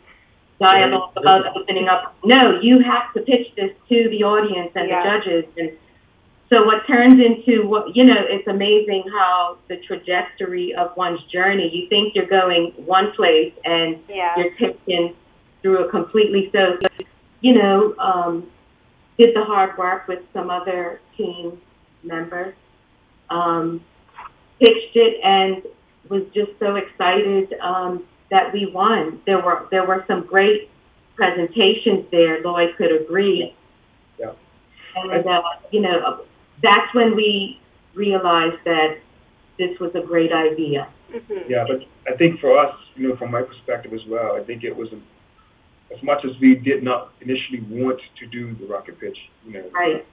dialogue 0.61 1.13
about 1.17 1.57
opening 1.57 1.89
up. 1.89 2.17
No, 2.25 2.61
you 2.61 2.81
have 2.81 3.13
to 3.15 3.21
pitch 3.21 3.55
this 3.57 3.73
to 3.89 4.09
the 4.11 4.25
audience 4.25 4.73
and 4.75 4.89
yeah. 4.89 5.03
the 5.03 5.19
judges. 5.19 5.45
And 5.57 5.73
so 6.49 6.65
what 6.65 6.87
turns 6.87 7.15
into 7.15 7.67
what, 7.67 7.97
you 7.97 8.05
know, 8.05 8.15
it's 8.19 8.47
amazing 8.47 9.05
how 9.11 9.59
the 9.69 9.79
trajectory 9.79 10.75
of 10.75 10.97
one's 10.97 11.23
journey, 11.25 11.71
you 11.73 11.89
think 11.89 12.15
you're 12.15 12.27
going 12.27 12.73
one 12.77 13.13
place 13.17 13.53
and 13.65 13.99
yeah. 14.09 14.35
you're 14.37 14.55
taken 14.55 15.15
through 15.61 15.87
a 15.87 15.91
completely, 15.91 16.49
so, 16.53 16.79
you 17.41 17.55
know, 17.55 17.97
um, 17.99 18.49
did 19.19 19.35
the 19.35 19.43
hard 19.43 19.77
work 19.77 20.07
with 20.07 20.21
some 20.33 20.51
other 20.51 21.01
team 21.17 21.61
members, 22.05 22.55
um, 23.31 23.83
pitched 24.61 24.95
it 24.95 25.21
and 25.25 25.63
was 26.09 26.23
just 26.33 26.53
so 26.61 26.77
excited 26.77 27.53
um, 27.61 28.05
that 28.31 28.53
we 28.53 28.67
won. 28.67 29.21
There 29.27 29.41
were 29.41 29.67
there 29.71 29.85
were 29.85 30.05
some 30.07 30.27
great 30.27 30.71
presentations 31.17 32.07
there. 32.11 32.41
Lloyd 32.43 32.77
could 32.77 32.93
agree. 32.93 33.55
Yeah. 34.19 34.33
And 34.95 35.27
uh, 35.27 35.43
you 35.71 35.81
know, 35.81 36.25
that's 36.63 36.93
when 36.95 37.17
we 37.17 37.59
realized 37.95 38.57
that 38.65 38.99
this 39.59 39.79
was 39.81 39.91
a 39.95 40.01
great 40.07 40.33
idea. 40.33 40.89
Mm-hmm. 41.13 41.49
Yeah, 41.51 41.65
but 41.67 41.81
I 42.13 42.17
think 42.17 42.41
for 42.41 42.59
us, 42.59 42.75
you 42.95 43.09
know, 43.09 43.17
from 43.17 43.31
my 43.31 43.43
perspective 43.43 43.93
as 43.93 44.01
well, 44.09 44.37
I 44.37 44.45
think 44.45 44.65
it 44.65 44.75
was 44.75 44.89
as 45.95 46.03
much 46.03 46.25
as 46.25 46.33
we 46.41 46.57
did 46.57 46.83
not 46.83 47.13
initially 47.21 47.61
want 47.71 48.01
to 48.19 48.27
do 48.27 48.55
the 48.59 48.67
rocket 48.67 48.99
pitch, 49.01 49.17
you 49.47 49.53
know, 49.55 49.65
Right. 49.73 50.05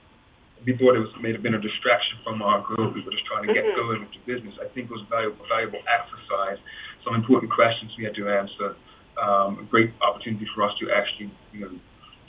we 0.65 0.77
thought 0.77 0.95
it 0.95 0.99
was 0.99 1.09
may 1.19 1.31
have 1.33 1.41
been 1.41 1.55
a 1.55 1.59
distraction 1.61 2.19
from 2.23 2.41
our 2.41 2.61
goal. 2.61 2.89
We 2.93 3.01
were 3.01 3.11
just 3.11 3.25
trying 3.25 3.47
to 3.47 3.53
get 3.53 3.65
Mhm. 3.65 3.75
going 3.75 3.99
with 4.01 4.11
the 4.13 4.19
business. 4.31 4.53
I 4.61 4.65
think 4.71 4.89
it 4.89 4.93
was 4.93 5.01
a 5.01 5.05
valuable, 5.09 5.45
valuable 5.49 5.81
exercise. 5.87 6.59
Some 7.03 7.15
important 7.15 7.51
questions 7.51 7.91
we 7.97 8.03
had 8.05 8.15
to 8.15 8.29
answer. 8.29 8.75
Um, 9.17 9.59
a 9.59 9.63
great 9.63 9.91
opportunity 10.01 10.45
for 10.55 10.63
us 10.63 10.75
to 10.79 10.89
actually, 10.91 11.29
you 11.53 11.59
know, 11.61 11.71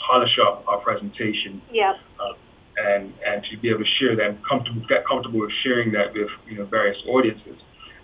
polish 0.00 0.38
up 0.38 0.64
our 0.66 0.78
presentation 0.78 1.62
Yeah. 1.71 1.97
And 2.76 3.12
and 3.26 3.45
to 3.50 3.59
be 3.59 3.71
able 3.71 3.81
to 3.81 3.93
share 3.99 4.16
that, 4.16 4.26
and 4.35 4.38
comfortable, 4.47 4.83
get 4.88 5.07
comfortable 5.07 5.40
with 5.40 5.52
sharing 5.62 5.93
that 5.93 6.12
with 6.14 6.28
you 6.49 6.59
know 6.59 6.64
various 6.66 6.99
audiences. 7.09 7.57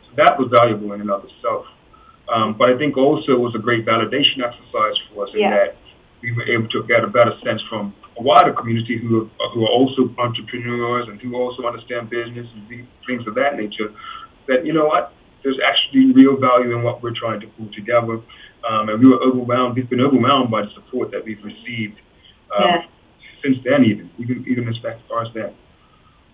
So 0.07 0.11
that 0.17 0.39
was 0.39 0.51
valuable 0.55 0.93
in 0.93 1.01
and 1.01 1.11
of 1.11 1.25
itself. 1.25 1.67
Um, 2.33 2.55
but 2.57 2.71
I 2.71 2.79
think 2.79 2.97
also 2.97 3.33
it 3.33 3.41
was 3.41 3.55
a 3.57 3.59
great 3.59 3.85
validation 3.85 4.39
exercise 4.39 4.95
for 5.11 5.27
us 5.27 5.31
in 5.35 5.41
Yeah. 5.41 5.51
that 5.51 5.77
we 6.23 6.33
were 6.33 6.47
able 6.47 6.69
to 6.69 6.85
get 6.87 7.03
a 7.03 7.09
better 7.09 7.35
sense 7.43 7.61
from 7.69 7.95
a 8.19 8.23
wider 8.23 8.53
community 8.53 8.99
who 8.99 9.27
are, 9.41 9.49
who 9.51 9.65
are 9.65 9.71
also 9.71 10.15
entrepreneurs 10.19 11.09
and 11.09 11.21
who 11.21 11.35
also 11.35 11.67
understand 11.67 12.11
business 12.11 12.47
and 12.55 12.87
things 13.07 13.27
of 13.27 13.35
that 13.35 13.57
nature. 13.57 13.91
That 14.47 14.65
you 14.65 14.73
know 14.73 14.87
what, 14.87 15.13
there's 15.43 15.59
actually 15.67 16.13
real 16.13 16.37
value 16.37 16.77
in 16.77 16.83
what 16.85 17.03
we're 17.03 17.15
trying 17.19 17.41
to 17.41 17.47
pull 17.59 17.69
together. 17.75 18.21
Um, 18.69 18.89
and 18.91 19.01
we 19.03 19.09
were 19.09 19.21
overwhelmed. 19.23 19.75
We've 19.77 19.89
been 19.89 20.03
overwhelmed 20.03 20.51
by 20.51 20.63
the 20.63 20.71
support 20.75 21.11
that 21.13 21.25
we've 21.25 21.43
received 21.43 21.99
um, 22.55 22.65
Yes. 22.67 22.87
Since 23.43 23.59
then, 23.65 23.85
even 23.85 24.11
even 24.19 24.45
even 24.49 24.69
as 24.69 24.77
far 25.09 25.25
as 25.25 25.33
that. 25.35 25.55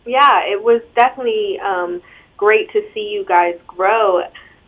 Yeah, 0.04 0.44
it 0.46 0.62
was 0.62 0.82
definitely 0.94 1.58
um, 1.58 2.00
great 2.36 2.70
to 2.72 2.82
see 2.94 3.10
you 3.12 3.24
guys 3.24 3.58
grow 3.66 4.22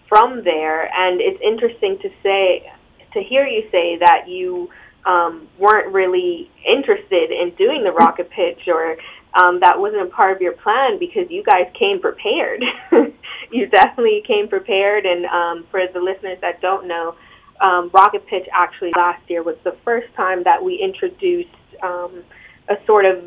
from 0.09 0.43
there, 0.45 0.93
and 0.93 1.21
it's 1.21 1.41
interesting 1.43 1.99
to 2.03 2.11
say 2.23 2.71
to 3.13 3.23
hear 3.23 3.47
you 3.47 3.63
say 3.71 3.99
that 3.99 4.29
you 4.29 4.71
um, 5.07 5.49
weren't 5.59 5.93
really 5.93 6.51
interested 6.67 7.31
in 7.31 7.55
doing 7.57 7.83
the 7.85 7.93
rocket 7.93 8.29
pitch 8.31 8.67
or 8.67 8.97
um, 9.35 9.61
that 9.61 9.79
wasn't 9.79 10.03
a 10.03 10.07
part 10.07 10.35
of 10.35 10.43
your 10.43 10.53
plan 10.53 10.99
because 10.99 11.31
you 11.31 11.43
guys 11.43 11.71
came 11.79 12.01
prepared. 12.01 12.65
you 13.53 13.67
definitely 13.67 14.23
came 14.27 14.49
prepared, 14.49 15.07
and 15.07 15.27
um, 15.27 15.67
for 15.71 15.81
the 15.93 16.01
listeners 16.01 16.39
that 16.41 16.61
don't 16.61 16.89
know, 16.89 17.15
um, 17.61 17.91
Rocket 17.93 18.27
Pitch 18.27 18.47
actually 18.53 18.93
last 18.97 19.29
year 19.29 19.43
was 19.43 19.57
the 19.65 19.77
first 19.85 20.13
time 20.15 20.45
that 20.45 20.63
we 20.63 20.77
introduced 20.77 21.51
um, 21.83 22.23
a 22.69 22.75
sort 22.87 23.05
of 23.05 23.25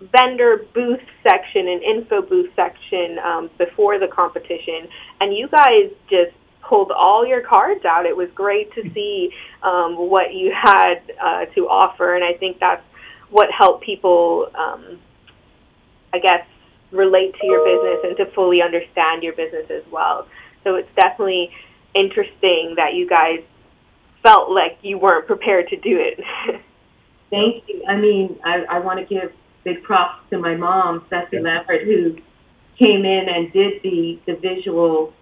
vendor 0.00 0.64
booth 0.74 1.00
section 1.22 1.68
and 1.68 1.82
info 1.82 2.22
booth 2.22 2.50
section 2.54 3.18
um, 3.18 3.50
before 3.58 3.98
the 3.98 4.08
competition, 4.08 4.88
and 5.20 5.36
you 5.36 5.48
guys 5.48 5.90
just 6.08 6.32
pulled 6.62 6.90
all 6.90 7.26
your 7.26 7.40
cards 7.40 7.84
out. 7.84 8.06
It 8.06 8.16
was 8.16 8.28
great 8.34 8.72
to 8.74 8.82
see 8.92 9.30
um, 9.62 9.96
what 9.96 10.34
you 10.34 10.52
had 10.54 11.00
uh, 11.20 11.44
to 11.54 11.68
offer, 11.68 12.14
and 12.14 12.24
I 12.24 12.34
think 12.34 12.58
that's 12.60 12.84
what 13.30 13.48
helped 13.50 13.84
people, 13.84 14.50
um, 14.54 14.98
I 16.12 16.18
guess, 16.18 16.46
relate 16.92 17.34
to 17.40 17.46
your 17.46 17.64
business 17.64 18.00
and 18.04 18.16
to 18.16 18.34
fully 18.34 18.62
understand 18.62 19.22
your 19.22 19.34
business 19.34 19.70
as 19.70 19.82
well. 19.90 20.26
So 20.64 20.76
it's 20.76 20.88
definitely 20.96 21.50
interesting 21.94 22.74
that 22.76 22.94
you 22.94 23.08
guys 23.08 23.40
felt 24.22 24.50
like 24.50 24.78
you 24.82 24.98
weren't 24.98 25.26
prepared 25.26 25.68
to 25.68 25.76
do 25.76 25.98
it. 26.00 26.20
Thank 27.30 27.64
you. 27.68 27.84
I 27.88 27.96
mean, 27.96 28.38
I, 28.44 28.64
I 28.70 28.78
want 28.80 29.00
to 29.00 29.06
give 29.06 29.32
big 29.64 29.82
props 29.82 30.22
to 30.30 30.38
my 30.38 30.54
mom, 30.56 31.04
Ceci 31.10 31.38
Lambert, 31.40 31.82
who 31.82 32.16
came 32.78 33.04
in 33.04 33.26
and 33.28 33.52
did 33.52 33.82
the 33.82 34.18
the 34.26 34.36
visual 34.36 35.12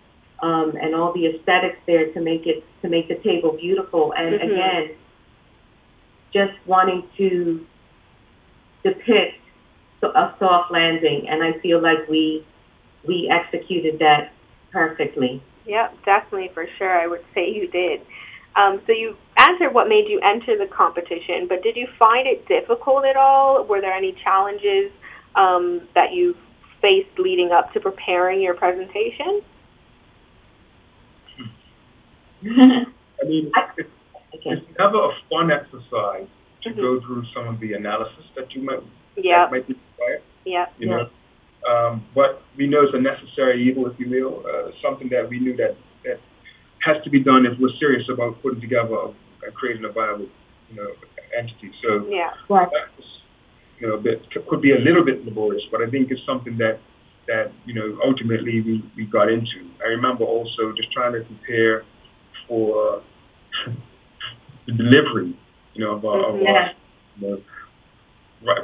um, 0.43 0.75
and 0.81 0.95
all 0.95 1.13
the 1.13 1.27
aesthetics 1.27 1.79
there 1.87 2.13
to 2.13 2.21
make 2.21 2.47
it 2.47 2.65
to 2.83 2.89
make 2.89 3.09
the 3.09 3.17
table 3.17 3.53
beautiful. 3.53 4.13
And 4.13 4.39
Mhm. 4.39 4.45
again, 4.45 4.91
just 6.33 6.53
wanting 6.67 7.05
to 7.17 7.67
depict 8.83 9.41
a 10.03 10.33
soft 10.39 10.71
landing, 10.71 11.29
and 11.29 11.43
I 11.43 11.53
feel 11.55 11.81
like 11.81 12.09
we 12.09 12.45
we 13.05 13.29
executed 13.29 13.99
that 13.99 14.33
perfectly. 14.71 15.43
Yep, 15.65 16.05
definitely 16.05 16.49
for 16.55 16.69
sure. 16.79 17.01
I 17.01 17.07
would 17.07 17.25
say 17.35 17.51
you 17.51 17.67
did. 17.67 18.03
Um, 18.55 18.81
so 18.87 18.93
you 18.93 19.17
answered 19.39 19.73
what 19.75 19.89
made 19.89 20.09
you 20.09 20.21
enter 20.21 20.57
the 20.57 20.67
competition, 20.67 21.47
but 21.49 21.63
did 21.63 21.77
you 21.77 21.87
find 21.99 22.27
it 22.27 22.47
difficult 22.49 23.05
at 23.05 23.17
all? 23.17 23.65
Were 23.65 23.81
there 23.81 23.93
any 23.93 24.13
challenges 24.25 24.91
um, 25.35 25.83
that 25.95 26.13
you 26.13 26.37
faced 26.81 27.19
leading 27.19 27.53
up 27.53 27.73
to 27.73 27.81
preparing 27.81 28.41
your 28.41 28.55
presentation? 28.55 29.43
I 32.45 33.25
mean, 33.25 33.51
it's, 33.77 33.89
Okay. 34.35 34.51
it's 34.51 34.79
never 34.79 34.99
a 34.99 35.13
fun 35.31 35.51
exercise 35.51 36.29
to 36.63 36.71
Mhm. 36.71 36.77
go 36.77 37.01
through 37.01 37.25
some 37.35 37.49
of 37.49 37.61
the 37.61 37.73
analysis 37.75 38.25
that 38.35 38.55
you 38.55 38.63
might 38.63 38.81
that 39.17 39.25
Yep, 39.25 39.51
might 39.51 39.67
be 39.67 39.75
required. 39.75 40.23
yep, 40.45 40.73
You 40.79 40.87
know, 40.89 41.09
um, 41.67 42.05
but 42.15 42.43
we 42.57 42.67
know 42.67 42.83
it's 42.83 42.95
a 42.95 43.01
necessary 43.01 43.63
evil, 43.63 43.87
if 43.87 43.99
you 43.99 44.09
will, 44.11 44.45
uh, 44.47 44.73
something 44.83 45.09
that 45.09 45.29
we 45.29 45.39
knew 45.41 45.57
that 45.57 45.75
that 46.05 46.21
has 46.81 47.03
to 47.03 47.11
be 47.11 47.19
done 47.21 47.47
if 47.47 47.59
we're 47.59 47.73
serious 47.79 48.09
about 48.09 48.41
putting 48.43 48.61
together 48.61 48.95
a, 48.95 49.13
and 49.47 49.55
creating 49.55 49.85
a 49.85 49.93
viable, 49.93 50.29
you 50.71 50.77
know, 50.77 50.91
entity. 51.39 51.71
So 51.83 52.07
yeah, 52.09 52.31
Right. 52.49 52.69
that 52.71 52.97
was, 52.97 53.07
you 53.79 53.89
know, 53.89 53.95
a 53.95 54.01
bit 54.01 54.23
could 54.49 54.61
be 54.61 54.73
a 54.73 54.79
little 54.79 55.05
bit 55.05 55.25
laborious, 55.25 55.63
but 55.71 55.81
I 55.81 55.91
think 55.91 56.11
it's 56.11 56.25
something 56.27 56.59
that 56.59 56.79
that 57.29 57.53
you 57.65 57.75
know 57.75 57.99
ultimately 58.05 58.61
we, 58.61 58.85
we 58.97 59.07
got 59.07 59.31
into. 59.31 59.71
I 59.85 59.89
remember 59.89 60.25
also 60.25 60.73
just 60.77 60.93
trying 60.93 61.13
to 61.13 61.21
prepare 61.21 61.85
for 62.49 63.03
the 64.67 64.73
delivery, 64.73 65.37
you 65.75 65.85
know, 65.85 65.93
of 65.97 66.05
our, 66.05 66.19
of 66.29 66.35
our 66.43 66.71
you 67.19 67.29
know, 67.29 67.43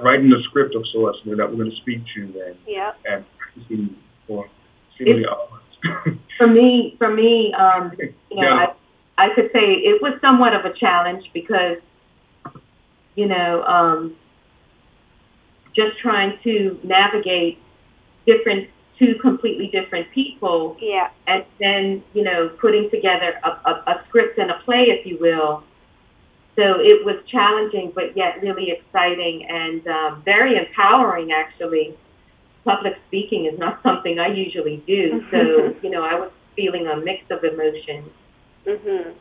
writing 0.02 0.28
the 0.30 0.42
script 0.48 0.74
of 0.74 0.84
sorts, 0.92 1.18
you 1.24 1.30
know, 1.30 1.36
that 1.36 1.50
we're 1.50 1.64
going 1.64 1.70
to 1.70 1.76
speak 1.82 2.00
to 2.14 2.22
and 2.22 2.56
yep, 2.66 2.96
and 3.04 3.24
practicing 3.38 3.96
for 4.26 4.48
seemingly 4.98 5.24
hours. 5.26 5.62
For 6.38 6.48
me, 6.48 6.96
for 6.98 7.12
me, 7.12 7.52
um, 7.58 7.92
you 7.98 8.40
know, 8.40 8.42
Yeah. 8.42 8.54
I, 8.54 8.72
I 9.18 9.28
could 9.34 9.50
say 9.52 9.60
it 9.60 10.00
was 10.00 10.18
somewhat 10.20 10.54
of 10.54 10.64
a 10.64 10.72
challenge 10.72 11.30
because, 11.32 11.78
you 13.14 13.26
know, 13.26 13.62
um, 13.64 14.16
just 15.74 15.98
trying 15.98 16.38
to 16.44 16.78
navigate 16.82 17.58
different, 18.26 18.68
two 18.98 19.14
completely 19.20 19.68
different 19.68 20.10
people, 20.12 20.76
yeah, 20.80 21.10
and 21.26 21.44
then, 21.58 22.02
you 22.14 22.22
know, 22.22 22.48
putting 22.60 22.90
together 22.90 23.40
a, 23.44 23.48
a, 23.48 23.72
a 23.86 24.04
script 24.08 24.38
and 24.38 24.50
a 24.50 24.58
play, 24.64 24.86
if 24.88 25.06
you 25.06 25.18
will. 25.18 25.64
So 26.54 26.62
it 26.80 27.04
was 27.04 27.16
challenging, 27.28 27.92
but 27.94 28.14
yet 28.16 28.42
really 28.42 28.70
exciting 28.70 29.46
and 29.48 29.86
um, 29.88 30.22
very 30.24 30.56
empowering, 30.56 31.32
actually. 31.32 31.96
Public 32.64 32.94
speaking 33.08 33.46
is 33.46 33.58
not 33.58 33.82
something 33.82 34.18
I 34.18 34.28
usually 34.28 34.82
do, 34.86 35.24
so, 35.30 35.74
you 35.82 35.90
know, 35.90 36.04
I 36.04 36.14
was 36.14 36.30
feeling 36.54 36.86
a 36.86 36.96
mix 36.96 37.24
of 37.30 37.42
emotions. 37.42 38.10
Mhm. 38.66 39.14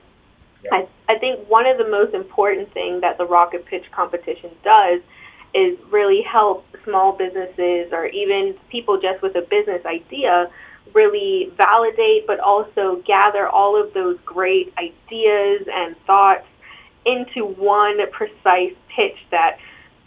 Yeah. 0.63 0.69
I 0.73 0.87
I 1.09 1.17
think 1.19 1.47
one 1.49 1.65
of 1.65 1.77
the 1.77 1.87
most 1.87 2.13
important 2.13 2.71
things 2.73 3.01
that 3.01 3.17
the 3.17 3.25
rocket 3.25 3.65
pitch 3.65 3.85
competition 3.91 4.51
does 4.63 5.01
is 5.53 5.77
really 5.89 6.21
help 6.21 6.65
small 6.83 7.11
businesses 7.11 7.91
or 7.91 8.05
even 8.07 8.55
people 8.69 8.99
just 8.99 9.21
with 9.21 9.35
a 9.35 9.41
business 9.41 9.85
idea 9.85 10.49
really 10.93 11.51
validate 11.57 12.25
but 12.25 12.39
also 12.39 13.01
gather 13.05 13.47
all 13.47 13.81
of 13.81 13.93
those 13.93 14.17
great 14.25 14.73
ideas 14.77 15.67
and 15.71 15.95
thoughts 16.05 16.45
into 17.05 17.45
one 17.45 17.97
precise 18.11 18.73
pitch 18.95 19.17
that 19.31 19.57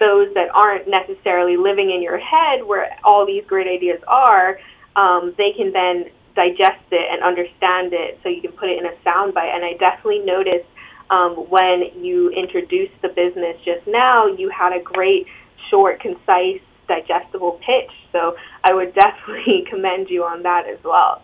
those 0.01 0.33
that 0.35 0.49
aren't 0.55 0.89
necessarily 0.89 1.57
living 1.57 1.91
in 1.91 2.03
your 2.03 2.19
head 2.19 2.65
where 2.65 2.97
all 3.05 3.27
these 3.27 3.45
great 3.47 3.67
ideas 3.67 4.01
are 4.07 4.59
um, 4.97 5.35
they 5.37 5.53
can 5.53 5.73
then 5.73 6.07
digest 6.35 6.87
it 6.91 7.07
and 7.13 7.23
understand 7.23 7.93
it 7.93 8.19
so 8.23 8.29
you 8.29 8.41
can 8.41 8.53
put 8.53 8.69
it 8.69 8.79
in 8.79 8.87
a 8.87 8.95
soundbite 9.07 9.55
and 9.55 9.65
i 9.65 9.73
definitely 9.79 10.21
noticed 10.21 10.67
um, 11.11 11.33
when 11.51 11.85
you 12.03 12.31
introduced 12.31 12.95
the 13.03 13.09
business 13.09 13.57
just 13.65 13.87
now 13.87 14.27
you 14.27 14.49
had 14.51 14.73
a 14.73 14.83
great 14.83 15.27
short 15.71 16.01
concise 16.01 16.61
digestible 16.89 17.61
pitch 17.65 17.91
so 18.13 18.35
i 18.65 18.73
would 18.73 18.95
definitely 18.95 19.65
commend 19.71 20.09
you 20.11 20.25
on 20.25 20.43
that 20.43 20.67
as 20.69 20.79
well 20.85 21.23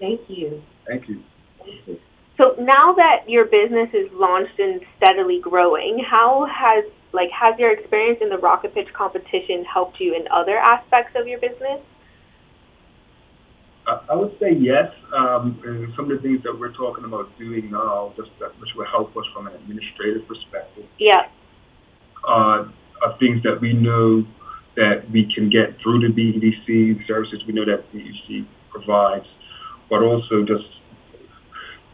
Thank 0.00 0.20
you. 0.28 0.62
Thank 0.86 1.08
you. 1.08 1.22
Thank 1.58 1.86
you. 1.86 1.98
so 2.40 2.54
now 2.58 2.94
that 2.94 3.28
your 3.28 3.44
business 3.46 3.88
is 3.92 4.08
launched 4.12 4.58
and 4.58 4.80
steadily 4.96 5.40
growing 5.40 6.02
how 6.08 6.46
has 6.46 6.84
like 7.12 7.30
has 7.30 7.58
your 7.58 7.72
experience 7.72 8.20
in 8.22 8.28
the 8.28 8.38
rocket 8.38 8.74
pitch 8.74 8.88
competition 8.92 9.64
helped 9.64 9.98
you 10.00 10.14
in 10.14 10.26
other 10.30 10.56
aspects 10.58 11.12
of 11.16 11.26
your 11.26 11.40
business 11.40 11.80
I 13.88 14.14
would 14.16 14.36
say 14.38 14.52
yes. 14.52 14.92
Um, 15.16 15.60
and 15.64 15.92
some 15.96 16.10
of 16.10 16.16
the 16.16 16.22
things 16.22 16.42
that 16.44 16.52
we're 16.52 16.74
talking 16.74 17.04
about 17.04 17.36
doing 17.38 17.70
now, 17.70 18.12
just 18.16 18.28
that, 18.40 18.52
which 18.60 18.70
will 18.76 18.86
help 18.86 19.16
us 19.16 19.24
from 19.32 19.46
an 19.46 19.54
administrative 19.54 20.28
perspective, 20.28 20.84
yeah 20.98 21.28
are, 22.24 22.72
are 23.02 23.18
things 23.18 23.42
that 23.42 23.60
we 23.60 23.72
know 23.72 24.24
that 24.76 25.10
we 25.10 25.30
can 25.34 25.50
get 25.50 25.80
through 25.82 26.00
the 26.00 26.12
BEDC 26.14 27.06
services 27.06 27.42
we 27.46 27.52
know 27.52 27.64
that 27.64 27.90
BEDC 27.92 28.46
provides, 28.70 29.26
but 29.90 30.02
also 30.02 30.44
just 30.46 30.68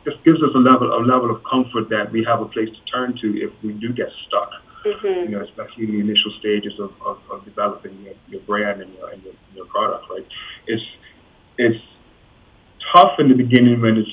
just 0.05 0.23
gives 0.23 0.37
us 0.43 0.51
a 0.55 0.59
level 0.59 0.93
a 0.93 1.01
level 1.01 1.35
of 1.35 1.41
comfort 1.49 1.89
that 1.89 2.13
we 2.13 2.23
have 2.29 2.43
a 2.43 2.49
place 2.53 2.69
to 2.69 2.93
turn 2.93 3.17
to 3.23 3.29
if 3.41 3.51
we 3.63 3.73
do 3.73 3.93
get 3.93 4.09
stuck. 4.27 4.51
Mm-hmm. 4.85 5.33
You 5.33 5.39
know, 5.39 5.45
especially 5.45 5.85
in 5.85 5.93
the 5.93 6.01
initial 6.01 6.31
stages 6.41 6.75
of, 6.79 6.93
of, 7.01 7.17
of 7.33 7.45
developing 7.47 7.97
your, 8.05 8.13
your 8.29 8.41
brand 8.43 8.83
and 8.83 8.93
your, 8.93 9.09
and 9.09 9.23
your, 9.23 9.33
your 9.55 9.65
product. 9.67 10.05
Right? 10.11 10.27
It's 10.67 10.83
it's 11.58 11.82
tough 12.94 13.18
in 13.18 13.28
the 13.28 13.34
beginning 13.34 13.80
when 13.80 13.99
it's 13.99 14.11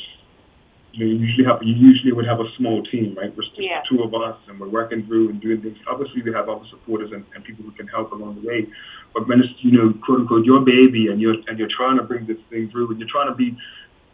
you 0.93 1.05
know, 1.05 1.11
you 1.11 1.19
usually 1.19 1.45
have 1.45 1.63
you 1.63 1.73
usually 1.73 2.11
would 2.11 2.27
have 2.27 2.39
a 2.39 2.49
small 2.57 2.83
team, 2.83 3.15
right? 3.15 3.31
We're 3.35 3.43
just 3.43 3.55
yeah. 3.57 3.81
two 3.89 4.03
of 4.03 4.13
us, 4.13 4.35
and 4.47 4.59
we're 4.59 4.69
working 4.69 5.05
through 5.07 5.29
and 5.29 5.41
doing 5.41 5.61
things. 5.61 5.77
Obviously, 5.87 6.21
we 6.21 6.33
have 6.33 6.49
other 6.49 6.65
supporters 6.69 7.11
and, 7.13 7.23
and 7.33 7.43
people 7.43 7.63
who 7.63 7.71
can 7.71 7.87
help 7.87 8.11
along 8.11 8.41
the 8.41 8.47
way. 8.47 8.67
But 9.13 9.27
when 9.27 9.39
it's 9.39 9.53
you 9.59 9.71
know, 9.71 9.93
quote 10.05 10.19
unquote, 10.19 10.45
your 10.45 10.59
baby, 10.59 11.07
and 11.07 11.21
you're 11.21 11.35
and 11.47 11.57
you're 11.57 11.71
trying 11.71 11.97
to 11.97 12.03
bring 12.03 12.27
this 12.27 12.37
thing 12.49 12.69
through, 12.71 12.91
and 12.91 12.99
you're 12.99 13.09
trying 13.09 13.29
to 13.29 13.35
be 13.35 13.55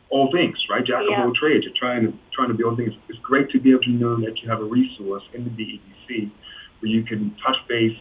all 0.10 0.32
things, 0.32 0.56
right? 0.70 0.86
Jack 0.86 1.02
yeah. 1.10 1.20
of 1.20 1.26
all 1.26 1.34
trades. 1.34 1.66
You're 1.66 1.78
trying 1.78 2.06
to 2.06 2.14
trying 2.34 2.50
to 2.50 2.54
be 2.54 2.64
all 2.64 2.76
things. 2.76 2.94
It's 3.10 3.20
great 3.20 3.50
to 3.52 3.60
be 3.60 3.72
able 3.72 3.82
to 3.82 3.92
know 3.98 4.16
that 4.22 4.38
you 4.42 4.50
have 4.50 4.62
a 4.62 4.70
resource 4.70 5.24
in 5.34 5.46
the 5.46 5.50
BEDC 5.50 6.32
where 6.80 6.92
you 6.92 7.04
can 7.04 7.36
touch 7.44 7.58
base, 7.68 7.98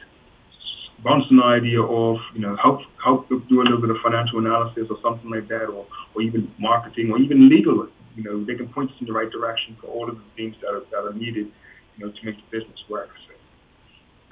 bounce 1.05 1.25
an 1.31 1.41
idea 1.43 1.81
off, 1.81 2.21
you 2.35 2.41
know, 2.41 2.57
help 2.57 2.81
help 3.03 3.29
do 3.29 3.61
a 3.61 3.65
little 3.65 3.81
bit 3.81 3.91
of 3.91 3.97
financial 4.03 4.39
analysis 4.39 4.87
or 4.91 4.99
something 5.03 5.31
like 5.31 5.49
that, 5.49 5.67
or 5.67 5.87
or 6.15 6.23
even 6.23 6.53
marketing 6.59 7.11
or 7.11 7.19
even 7.19 7.49
legal 7.49 7.89
you 8.17 8.25
know, 8.25 8.45
they 8.45 8.55
can 8.55 8.69
point 8.69 8.91
us 8.91 8.97
in 9.01 9.07
the 9.07 9.13
right 9.13 9.31
direction 9.31 9.77
for 9.81 9.89
all 9.89 10.09
of 10.09 10.17
the 10.17 10.25
things 10.35 10.57
that 10.63 10.69
are, 10.69 10.81
that 10.91 11.07
are 11.07 11.13
needed, 11.13 11.53
you 11.97 12.07
know, 12.07 12.11
to 12.11 12.25
make 12.25 12.37
the 12.37 12.59
business 12.59 12.79
work. 12.89 13.11
So. 13.29 13.35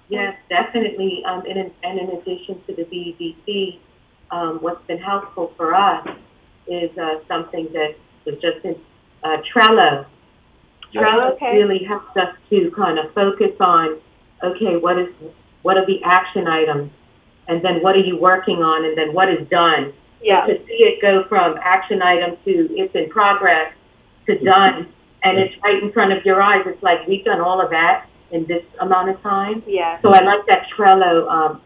Yes, 0.09 0.35
definitely. 0.49 1.23
Um, 1.29 1.43
and, 1.47 1.59
in, 1.59 1.71
and 1.83 2.01
in 2.01 2.17
addition 2.17 2.61
to 2.67 2.75
the 2.75 2.85
BEDC, 2.85 3.79
um, 4.31 4.59
what's 4.63 4.85
been 4.87 4.99
helpful 4.99 5.53
for 5.57 5.75
us 5.75 6.09
is 6.67 6.91
uh, 6.97 7.21
something 7.29 7.69
that 7.75 7.95
was 8.25 8.37
just 8.37 8.65
in 8.65 8.75
uh, 9.23 9.37
Trello. 9.55 10.07
Yeah. 10.93 11.03
Trello 11.03 11.33
okay. 11.35 11.59
really 11.59 11.85
helps 11.85 12.17
us 12.17 12.35
to 12.51 12.73
kind 12.75 12.99
of 12.99 13.13
focus 13.13 13.53
on, 13.61 14.01
okay, 14.43 14.77
what 14.81 14.99
is 14.99 15.09
what 15.65 15.77
are 15.77 15.87
the 15.87 15.99
action 16.05 16.47
items, 16.47 16.93
and 17.49 17.65
then 17.65 17.83
what 17.83 17.97
are 17.97 18.05
you 18.05 18.17
working 18.21 18.59
on, 18.63 18.85
and 18.85 18.97
then 18.97 19.15
what 19.17 19.29
is 19.29 19.49
done 19.49 19.93
yeah. 20.23 20.45
to 20.47 20.55
see 20.67 20.81
it 20.85 21.01
go 21.01 21.25
from 21.29 21.57
action 21.63 22.03
item 22.03 22.37
to 22.45 22.69
it's 22.77 22.95
in 22.95 23.09
progress 23.09 23.73
to 24.27 24.39
done, 24.45 24.93
and 25.25 25.39
it's 25.39 25.55
right 25.63 25.83
in 25.83 25.91
front 25.93 26.13
of 26.13 26.25
your 26.25 26.41
eyes. 26.41 26.63
It's 26.67 26.83
like 26.83 27.07
we've 27.09 27.25
done 27.25 27.41
all 27.41 27.61
of 27.65 27.71
that 27.71 28.07
in 28.31 28.47
this 28.47 28.63
amount 28.81 29.11
of 29.11 29.21
time. 29.23 29.63
Yeah. 29.67 30.01
So 30.03 30.09
I 30.09 30.21
like 30.23 30.47
that 30.49 30.67
Trello 30.77 31.29
um, 31.29 31.61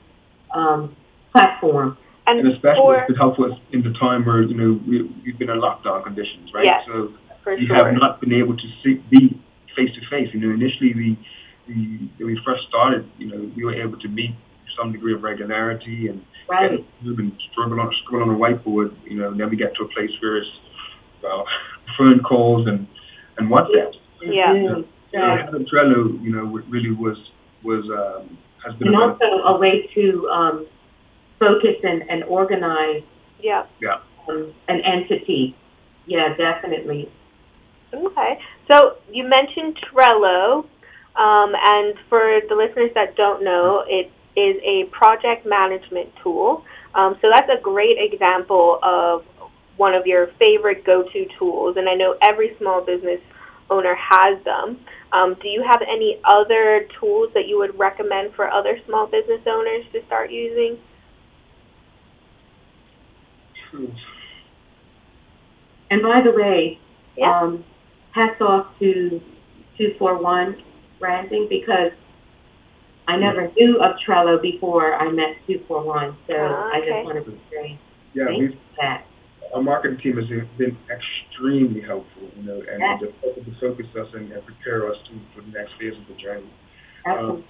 um, 0.54 0.96
platform. 1.32 1.96
And, 2.26 2.40
and 2.40 2.52
especially 2.52 2.82
for, 2.82 2.98
it's 2.98 3.08
been 3.08 3.16
helpful 3.16 3.58
in 3.72 3.82
the 3.82 3.94
time 3.98 4.26
where 4.26 4.42
you 4.42 4.54
know 4.54 4.80
we, 4.86 5.02
we've 5.24 5.38
been 5.38 5.50
in 5.50 5.60
lockdown 5.60 6.04
conditions, 6.04 6.50
right? 6.52 6.66
Yes, 6.66 6.84
so 6.86 7.12
for 7.42 7.56
we 7.56 7.66
sure. 7.66 7.76
have 7.76 7.94
not 7.94 8.20
been 8.20 8.34
able 8.34 8.54
to 8.54 8.68
see, 8.84 9.02
be 9.10 9.40
face 9.74 9.90
to 9.94 10.00
face. 10.10 10.28
You 10.34 10.40
know, 10.40 10.52
initially 10.52 10.92
we, 10.94 11.18
we 11.68 12.10
when 12.18 12.28
we 12.28 12.40
first 12.44 12.62
started, 12.68 13.08
you 13.18 13.28
know, 13.28 13.52
we 13.56 13.64
were 13.64 13.74
able 13.74 13.98
to 13.98 14.08
meet 14.08 14.34
some 14.78 14.92
degree 14.92 15.14
of 15.14 15.22
regularity 15.22 16.08
and 16.08 16.24
right. 16.48 16.72
and 16.72 17.32
struggle 17.52 17.80
on 17.80 17.92
scribble 18.04 18.30
on 18.30 18.34
a 18.34 18.38
whiteboard. 18.38 18.96
You 19.04 19.18
know, 19.18 19.36
then 19.36 19.50
we 19.50 19.56
get 19.56 19.74
to 19.76 19.84
a 19.84 19.88
place 19.88 20.10
where 20.20 20.38
it's 20.38 20.48
well, 21.22 21.44
phone 21.96 22.20
calls 22.20 22.66
and 22.66 22.86
and 23.36 23.50
WhatsApp. 23.50 23.92
Yeah. 24.22 24.54
yeah. 24.54 24.82
yeah. 25.12 25.44
having 25.44 25.66
Trello, 25.66 26.22
you 26.22 26.32
know, 26.32 26.44
really 26.68 26.90
was 26.90 27.16
was 27.62 27.84
um, 27.90 28.38
has 28.64 28.74
been 28.78 28.88
and 28.88 28.96
also 28.96 29.24
a 29.24 29.58
way 29.58 29.88
to 29.94 30.28
um, 30.28 30.66
focus 31.38 31.76
and, 31.82 32.02
and 32.08 32.24
organize. 32.24 33.02
Yeah. 33.40 33.66
Yeah. 33.80 33.98
Um, 34.28 34.52
an 34.68 34.80
entity. 34.84 35.56
Yeah, 36.06 36.34
definitely. 36.36 37.10
Okay. 37.94 38.38
So 38.70 38.96
you 39.10 39.24
mentioned 39.24 39.78
Trello, 39.92 40.66
um, 41.18 41.52
and 41.54 41.94
for 42.08 42.40
the 42.48 42.54
listeners 42.54 42.90
that 42.94 43.16
don't 43.16 43.42
know, 43.42 43.84
it 43.86 44.10
is 44.38 44.56
a 44.62 44.88
project 44.90 45.44
management 45.44 46.10
tool. 46.22 46.64
Um, 46.94 47.16
so 47.20 47.28
that's 47.34 47.50
a 47.50 47.60
great 47.60 47.98
example 47.98 48.78
of 48.82 49.24
one 49.76 49.94
of 49.94 50.06
your 50.06 50.28
favorite 50.38 50.84
go-to 50.84 51.26
tools, 51.38 51.76
and 51.76 51.88
I 51.88 51.94
know 51.94 52.16
every 52.22 52.56
small 52.58 52.80
business 52.84 53.20
owner 53.68 53.96
has 53.96 54.42
them. 54.44 54.78
Um, 55.12 55.36
do 55.42 55.48
you 55.48 55.62
have 55.66 55.82
any 55.82 56.20
other 56.24 56.86
tools 57.00 57.30
that 57.34 57.46
you 57.46 57.58
would 57.58 57.78
recommend 57.78 58.34
for 58.34 58.48
other 58.48 58.78
small 58.86 59.06
business 59.06 59.40
owners 59.46 59.84
to 59.92 60.04
start 60.06 60.30
using? 60.30 60.78
And 65.90 66.02
by 66.02 66.20
the 66.22 66.32
way, 66.32 66.78
yeah. 67.16 67.40
um, 67.40 67.64
hats 68.12 68.40
off 68.40 68.66
to 68.78 69.20
241 69.78 70.62
branding 70.98 71.46
because 71.48 71.92
I 73.06 73.16
never 73.16 73.50
knew 73.56 73.80
of 73.80 73.96
Trello 74.06 74.40
before 74.40 74.94
I 74.94 75.10
met 75.10 75.40
241. 75.46 76.16
So 76.26 76.34
ah, 76.36 76.68
okay. 76.68 76.76
I 76.76 76.78
just 76.80 77.04
want 77.04 77.24
to 77.24 77.32
say 77.50 77.78
yeah, 78.14 78.24
thanks 78.26 78.54
for 78.54 78.76
that. 78.82 79.04
Our 79.54 79.62
marketing 79.62 79.98
team 80.02 80.16
has 80.20 80.28
been 80.58 80.76
extremely 80.92 81.80
helpful, 81.80 82.28
you 82.36 82.42
know, 82.42 82.60
and 82.60 82.80
yeah. 82.84 83.00
to, 83.00 83.40
to 83.40 83.50
focus 83.60 83.86
us 83.96 84.08
and, 84.12 84.30
and 84.30 84.44
prepare 84.44 84.92
us 84.92 84.96
to, 85.08 85.16
for 85.34 85.40
the 85.40 85.52
next 85.56 85.72
phase 85.80 85.96
of 85.96 86.04
the 86.04 86.20
journey. 86.20 86.52
Um, 87.08 87.44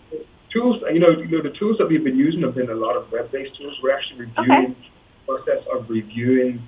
tools, 0.55 0.79
you 0.93 1.01
know, 1.01 1.11
you 1.11 1.27
know, 1.27 1.43
the 1.43 1.57
tools 1.59 1.77
that 1.79 1.89
we've 1.89 2.05
been 2.05 2.17
using 2.17 2.43
have 2.43 2.55
been 2.55 2.71
a 2.71 2.79
lot 2.79 2.95
of 2.95 3.11
web-based 3.11 3.59
tools. 3.59 3.75
We're 3.83 3.97
actually 3.97 4.31
reviewing 4.31 4.79
okay. 4.79 5.27
process 5.27 5.67
of 5.75 5.91
reviewing 5.91 6.63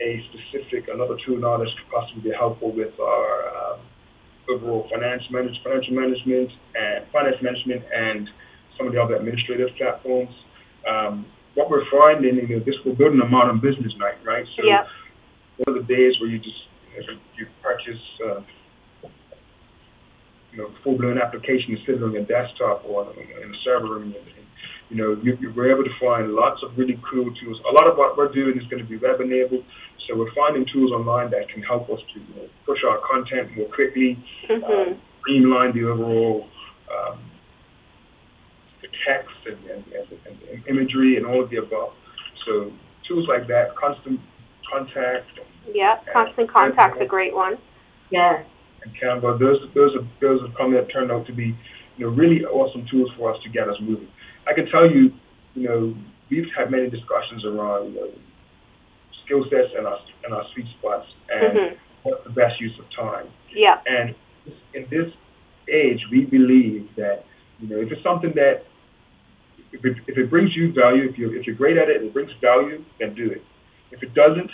a 0.00 0.22
specific 0.30 0.86
another 0.92 1.16
tool 1.24 1.38
now 1.38 1.56
that 1.56 1.66
could 1.66 1.90
possibly 1.90 2.30
be 2.30 2.36
helpful 2.36 2.70
with 2.70 2.94
our 3.00 3.74
um, 3.74 3.80
overall 4.48 4.88
finance 4.90 5.22
manage, 5.30 5.54
financial 5.62 5.94
management 5.94 6.50
and 6.74 7.06
finance 7.12 7.36
management 7.42 7.82
and 7.94 8.28
some 8.76 8.86
of 8.86 8.92
the 8.92 9.00
other 9.00 9.16
administrative 9.16 9.68
platforms. 9.76 10.30
Um, 10.88 11.26
what 11.54 11.70
we're 11.70 11.88
finding, 11.90 12.36
you 12.36 12.58
know, 12.58 12.64
this 12.64 12.74
we're 12.84 12.94
building 12.94 13.20
a 13.20 13.28
modern 13.28 13.60
business 13.60 13.92
night, 13.98 14.18
right? 14.24 14.44
So 14.56 14.62
yeah. 14.64 14.84
one 15.64 15.76
of 15.76 15.86
the 15.86 15.94
days 15.94 16.14
where 16.20 16.28
you 16.30 16.38
just 16.38 16.68
you 17.36 17.46
purchase, 17.62 18.02
uh, 18.24 18.40
you 20.52 20.58
know, 20.58 20.70
full 20.84 20.96
blown 20.96 21.18
application 21.18 21.76
to 21.76 21.78
sit 21.84 22.02
on 22.02 22.12
your 22.12 22.24
desktop 22.24 22.84
or 22.86 23.12
in 23.12 23.50
a 23.50 23.58
server 23.64 23.88
room. 23.88 24.14
And, 24.14 24.45
you 24.88 24.96
know, 24.96 25.16
you, 25.22 25.36
you 25.40 25.52
we're 25.54 25.72
able 25.72 25.84
to 25.84 25.94
find 26.00 26.32
lots 26.32 26.62
of 26.62 26.76
really 26.78 27.00
cool 27.10 27.26
tools. 27.42 27.58
A 27.68 27.72
lot 27.72 27.90
of 27.90 27.96
what 27.96 28.16
we're 28.16 28.32
doing 28.32 28.56
is 28.56 28.66
going 28.68 28.82
to 28.82 28.88
be 28.88 28.96
web 28.96 29.20
enabled, 29.20 29.64
so 30.06 30.16
we're 30.16 30.32
finding 30.34 30.64
tools 30.72 30.92
online 30.92 31.30
that 31.30 31.48
can 31.48 31.62
help 31.62 31.90
us 31.90 31.98
to 32.14 32.20
you 32.20 32.34
know, 32.36 32.48
push 32.64 32.78
our 32.86 33.00
content 33.10 33.56
more 33.56 33.66
quickly, 33.74 34.22
mm-hmm. 34.48 34.64
um, 34.64 35.00
streamline 35.20 35.74
the 35.74 35.84
overall 35.84 36.46
um, 36.86 37.18
the 38.82 38.88
text 39.06 39.34
and, 39.46 39.58
and, 39.66 39.84
and, 39.90 40.38
and, 40.50 40.66
imagery 40.68 41.16
and 41.16 41.26
all 41.26 41.42
of 41.42 41.50
the 41.50 41.56
above. 41.56 41.90
So 42.46 42.70
tools 43.08 43.26
like 43.28 43.48
that, 43.48 43.74
constant 43.76 44.20
contact. 44.70 45.26
Yeah, 45.72 45.98
constant 46.12 46.50
contact's 46.50 47.00
a 47.00 47.06
great 47.06 47.34
one. 47.34 47.54
Yeah. 48.10 48.44
And 48.82 48.92
Canva, 48.94 49.40
those 49.40 49.58
those 49.74 49.96
are 49.96 50.06
those 50.20 50.40
have 50.46 50.56
come 50.56 50.72
that 50.74 50.86
turned 50.92 51.10
out 51.10 51.26
to 51.26 51.32
be, 51.32 51.56
you 51.96 52.06
know, 52.06 52.14
really 52.14 52.44
awesome 52.44 52.86
tools 52.90 53.10
for 53.18 53.34
us 53.34 53.42
to 53.42 53.50
get 53.50 53.68
us 53.68 53.76
moving. 53.80 54.08
I 54.46 54.54
can 54.54 54.66
tell 54.70 54.88
you, 54.90 55.12
you 55.54 55.68
know, 55.68 55.94
we've 56.30 56.46
had 56.56 56.70
many 56.70 56.88
discussions 56.90 57.44
around 57.44 57.92
you 57.92 58.00
know, 58.00 58.10
skill 59.24 59.44
sets 59.50 59.72
and 59.76 59.86
our 59.86 59.98
and 60.24 60.34
our 60.34 60.44
sweet 60.54 60.66
spots 60.78 61.06
and 61.28 61.58
mm-hmm. 61.58 61.74
what's 62.02 62.24
the 62.24 62.30
best 62.30 62.60
use 62.60 62.72
of 62.78 62.84
time. 62.94 63.26
Yeah. 63.54 63.80
And 63.86 64.14
in 64.74 64.86
this 64.90 65.12
age, 65.72 66.00
we 66.10 66.24
believe 66.24 66.88
that 66.96 67.24
you 67.60 67.68
know 67.68 67.80
if 67.80 67.90
it's 67.90 68.02
something 68.02 68.32
that 68.34 68.62
if 69.72 69.84
it, 69.84 69.96
if 70.06 70.16
it 70.16 70.30
brings 70.30 70.54
you 70.54 70.72
value, 70.72 71.08
if 71.08 71.18
you 71.18 71.32
if 71.38 71.46
you're 71.46 71.56
great 71.56 71.76
at 71.76 71.88
it 71.88 71.96
and 71.96 72.06
it 72.06 72.12
brings 72.12 72.30
value, 72.40 72.84
then 73.00 73.14
do 73.14 73.30
it. 73.30 73.42
If 73.90 74.02
it 74.02 74.14
doesn't 74.14 74.50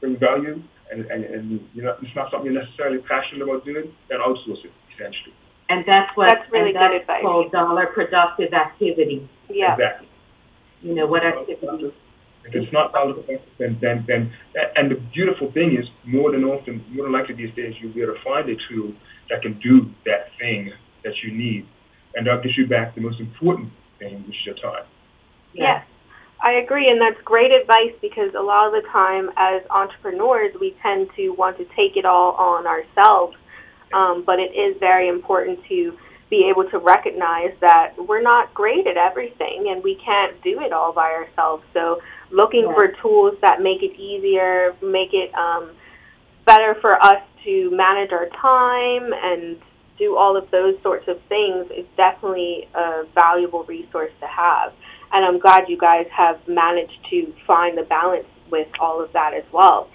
bring 0.00 0.18
value 0.18 0.62
and 0.92 1.06
and, 1.06 1.24
and 1.24 1.68
you 1.72 1.82
know 1.82 1.96
it's 2.00 2.14
not 2.14 2.30
something 2.30 2.52
you're 2.52 2.62
necessarily 2.62 2.98
passionate 2.98 3.42
about 3.42 3.64
doing, 3.64 3.92
then 4.08 4.18
outsource 4.18 4.64
it 4.64 4.72
essentially. 4.92 5.34
And 5.68 5.84
that's 5.86 6.14
what 6.16 6.28
that's 6.28 6.50
really 6.52 6.72
good 6.72 6.80
that's 6.80 7.02
advice. 7.02 7.22
called 7.22 7.52
dollar 7.52 7.86
productive 7.86 8.52
activity. 8.52 9.28
Yeah. 9.48 9.74
Exactly. 9.74 10.08
You 10.82 10.94
know 10.94 11.06
what 11.06 11.24
activity 11.24 11.94
if 12.44 12.54
it's 12.54 12.72
not 12.72 12.94
out 12.94 13.10
of 13.10 13.24
then, 13.58 13.78
then, 13.80 14.04
then, 14.06 14.32
and 14.76 14.90
the 14.90 15.00
beautiful 15.14 15.50
thing 15.52 15.76
is, 15.80 15.88
more 16.06 16.30
than 16.30 16.44
often, 16.44 16.84
more 16.92 17.04
than 17.04 17.12
likely 17.12 17.34
these 17.34 17.54
days, 17.54 17.74
you'll 17.80 17.94
be 17.94 18.02
able 18.02 18.14
to 18.14 18.22
find 18.22 18.48
a 18.48 18.56
tool 18.68 18.92
that 19.30 19.40
can 19.40 19.58
do 19.60 19.90
that 20.04 20.28
thing 20.38 20.70
that 21.04 21.14
you 21.24 21.32
need, 21.32 21.66
and 22.14 22.26
that 22.26 22.42
gives 22.42 22.56
you 22.56 22.66
back 22.66 22.94
the 22.94 23.00
most 23.00 23.20
important 23.20 23.72
thing, 23.98 24.22
which 24.26 24.36
is 24.36 24.46
your 24.46 24.56
time. 24.56 24.84
Yes, 25.54 25.84
I 26.42 26.52
agree, 26.52 26.88
and 26.90 27.00
that's 27.00 27.20
great 27.24 27.50
advice 27.50 27.96
because 28.02 28.34
a 28.36 28.42
lot 28.42 28.66
of 28.66 28.72
the 28.72 28.86
time, 28.90 29.30
as 29.36 29.62
entrepreneurs, 29.70 30.54
we 30.60 30.76
tend 30.82 31.08
to 31.16 31.30
want 31.30 31.56
to 31.56 31.64
take 31.76 31.96
it 31.96 32.04
all 32.04 32.32
on 32.32 32.66
ourselves, 32.66 33.36
um, 33.94 34.24
but 34.26 34.38
it 34.38 34.52
is 34.52 34.76
very 34.80 35.08
important 35.08 35.60
to 35.68 35.96
be 36.30 36.50
able 36.50 36.68
to 36.70 36.78
recognize 36.78 37.54
that 37.60 37.92
we're 37.96 38.22
not 38.22 38.52
great 38.54 38.86
at 38.86 38.96
everything 38.96 39.66
and 39.70 39.82
we 39.84 39.94
can't 40.04 40.42
do 40.42 40.60
it 40.60 40.72
all 40.72 40.92
by 40.92 41.12
ourselves. 41.12 41.62
So 41.72 42.00
looking 42.30 42.64
yeah. 42.64 42.74
for 42.74 42.88
tools 43.00 43.34
that 43.40 43.62
make 43.62 43.82
it 43.82 43.94
easier, 43.98 44.74
make 44.82 45.12
it 45.12 45.32
um, 45.34 45.70
better 46.44 46.76
for 46.80 46.92
us 47.00 47.22
to 47.44 47.70
manage 47.70 48.10
our 48.10 48.28
time 48.40 49.12
and 49.12 49.58
do 49.98 50.16
all 50.16 50.36
of 50.36 50.50
those 50.50 50.74
sorts 50.82 51.06
of 51.06 51.20
things 51.28 51.66
is 51.70 51.86
definitely 51.96 52.68
a 52.74 53.04
valuable 53.14 53.62
resource 53.64 54.12
to 54.20 54.26
have. 54.26 54.72
And 55.12 55.24
I'm 55.24 55.38
glad 55.38 55.68
you 55.68 55.78
guys 55.78 56.06
have 56.10 56.40
managed 56.48 56.98
to 57.10 57.32
find 57.46 57.78
the 57.78 57.84
balance 57.84 58.26
with 58.50 58.66
all 58.80 59.02
of 59.02 59.12
that 59.12 59.34
as 59.34 59.44
well. 59.52 59.88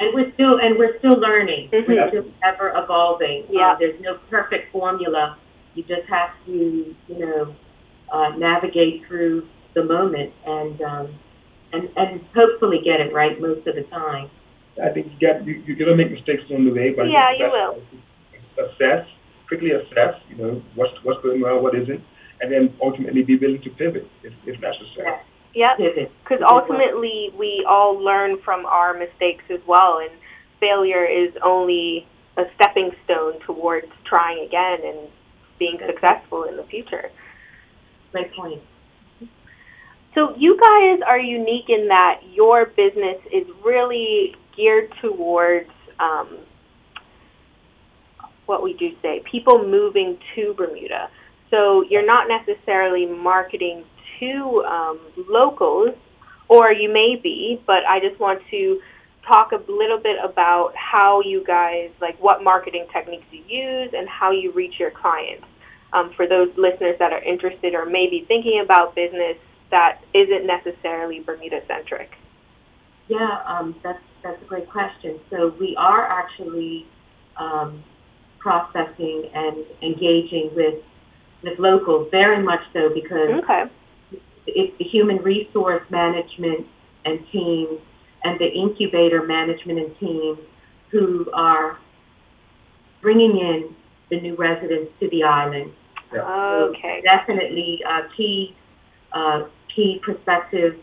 And 0.00 0.12
we're 0.14 0.32
still 0.34 0.58
and 0.58 0.76
we're 0.78 0.98
still 0.98 1.16
learning. 1.18 1.70
Mhm. 1.70 1.88
We're 1.88 2.08
still 2.08 2.26
ever 2.42 2.72
evolving. 2.76 3.44
Yeah. 3.48 3.72
Uh, 3.72 3.76
there's 3.78 4.00
no 4.00 4.18
perfect 4.30 4.72
formula. 4.72 5.36
You 5.74 5.82
just 5.84 6.08
have 6.08 6.30
to, 6.46 6.94
you 7.08 7.18
know, 7.18 7.54
uh, 8.12 8.30
navigate 8.36 9.04
through 9.06 9.46
the 9.74 9.84
moment 9.84 10.32
and 10.46 10.80
um, 10.82 11.08
and 11.72 11.88
and 11.96 12.20
hopefully 12.34 12.80
get 12.84 13.00
it 13.00 13.12
right 13.12 13.40
most 13.40 13.66
of 13.66 13.74
the 13.76 13.82
time. 13.84 14.30
I 14.82 14.88
think 14.88 15.06
you 15.12 15.28
got 15.28 15.46
you, 15.46 15.62
you're 15.66 15.76
gonna 15.76 15.96
make 15.96 16.10
mistakes 16.10 16.42
on 16.52 16.64
the 16.64 16.72
way, 16.72 16.90
but 16.90 17.08
Yeah, 17.08 17.32
you 17.32 17.38
that's- 17.50 17.80
Assess, 18.56 19.06
quickly 19.48 19.72
assess. 19.72 20.14
You 20.30 20.36
know 20.36 20.62
what's 20.74 20.92
what's 21.04 21.20
going 21.22 21.40
well, 21.40 21.60
what 21.60 21.74
isn't, 21.74 22.00
and 22.40 22.52
then 22.52 22.72
ultimately 22.82 23.22
be 23.22 23.36
willing 23.36 23.60
to 23.62 23.70
pivot 23.70 24.08
if, 24.22 24.32
if 24.46 24.60
necessary. 24.60 25.18
Yep. 25.54 25.78
Because 26.22 26.44
ultimately, 26.50 27.30
we 27.38 27.64
all 27.68 27.98
learn 27.98 28.38
from 28.44 28.66
our 28.66 28.92
mistakes 28.92 29.44
as 29.50 29.60
well, 29.66 29.98
and 30.02 30.10
failure 30.60 31.06
is 31.06 31.32
only 31.44 32.06
a 32.36 32.42
stepping 32.56 32.90
stone 33.04 33.40
towards 33.46 33.86
trying 34.04 34.44
again 34.44 34.78
and 34.84 35.08
being 35.58 35.78
successful 35.86 36.44
in 36.44 36.56
the 36.56 36.64
future. 36.64 37.10
Great 38.12 38.32
point. 38.34 38.60
So, 40.14 40.34
you 40.36 40.56
guys 40.60 41.00
are 41.06 41.18
unique 41.18 41.68
in 41.68 41.88
that 41.88 42.20
your 42.32 42.66
business 42.66 43.18
is 43.32 43.46
really 43.64 44.34
geared 44.56 44.92
towards 45.00 45.70
um, 45.98 46.38
what 48.46 48.62
we 48.62 48.74
do 48.74 48.90
say 49.02 49.22
people 49.30 49.64
moving 49.66 50.18
to 50.34 50.54
Bermuda. 50.54 51.10
So, 51.50 51.84
you're 51.88 52.06
not 52.06 52.26
necessarily 52.28 53.06
marketing 53.06 53.84
to 54.24 54.64
um, 54.64 55.00
locals, 55.28 55.94
or 56.48 56.72
you 56.72 56.92
may 56.92 57.16
be, 57.22 57.60
but 57.66 57.84
I 57.88 58.00
just 58.00 58.18
want 58.20 58.40
to 58.50 58.80
talk 59.26 59.52
a 59.52 59.60
little 59.70 59.98
bit 59.98 60.16
about 60.22 60.72
how 60.76 61.22
you 61.24 61.42
guys, 61.46 61.90
like 62.00 62.20
what 62.22 62.44
marketing 62.44 62.86
techniques 62.92 63.24
you 63.30 63.42
use 63.46 63.90
and 63.96 64.08
how 64.08 64.30
you 64.30 64.52
reach 64.52 64.74
your 64.78 64.90
clients. 64.90 65.46
Um, 65.92 66.12
for 66.16 66.26
those 66.26 66.48
listeners 66.56 66.96
that 66.98 67.12
are 67.12 67.22
interested 67.22 67.72
or 67.72 67.86
maybe 67.86 68.24
thinking 68.26 68.60
about 68.64 68.96
business 68.96 69.36
that 69.70 70.00
isn't 70.12 70.44
necessarily 70.44 71.20
Bermuda 71.20 71.60
centric. 71.68 72.10
Yeah, 73.08 73.42
um, 73.46 73.76
that's 73.82 74.02
that's 74.22 74.40
a 74.42 74.44
great 74.46 74.68
question. 74.70 75.20
So 75.30 75.54
we 75.60 75.76
are 75.78 76.02
actually 76.06 76.86
um, 77.36 77.84
prospecting 78.38 79.30
and 79.34 79.64
engaging 79.82 80.50
with 80.54 80.82
with 81.42 81.58
locals 81.58 82.08
very 82.10 82.42
much 82.42 82.60
so 82.72 82.88
because 82.92 83.42
Okay. 83.44 83.64
It's 84.46 84.76
the 84.78 84.84
human 84.84 85.18
resource 85.18 85.82
management 85.90 86.66
and 87.04 87.20
teams 87.32 87.80
and 88.24 88.38
the 88.40 88.46
incubator 88.46 89.22
management 89.24 89.78
and 89.78 89.98
teams 89.98 90.38
who 90.90 91.30
are 91.32 91.78
bringing 93.02 93.38
in 93.38 93.74
the 94.10 94.20
new 94.20 94.34
residents 94.36 94.90
to 95.00 95.08
the 95.10 95.22
island. 95.22 95.72
So 96.12 96.20
Okay. 96.76 97.02
definitely 97.02 97.80
uh, 97.88 98.02
key 98.16 98.54
uh, 99.12 99.44
key 99.74 100.00
prospective 100.02 100.76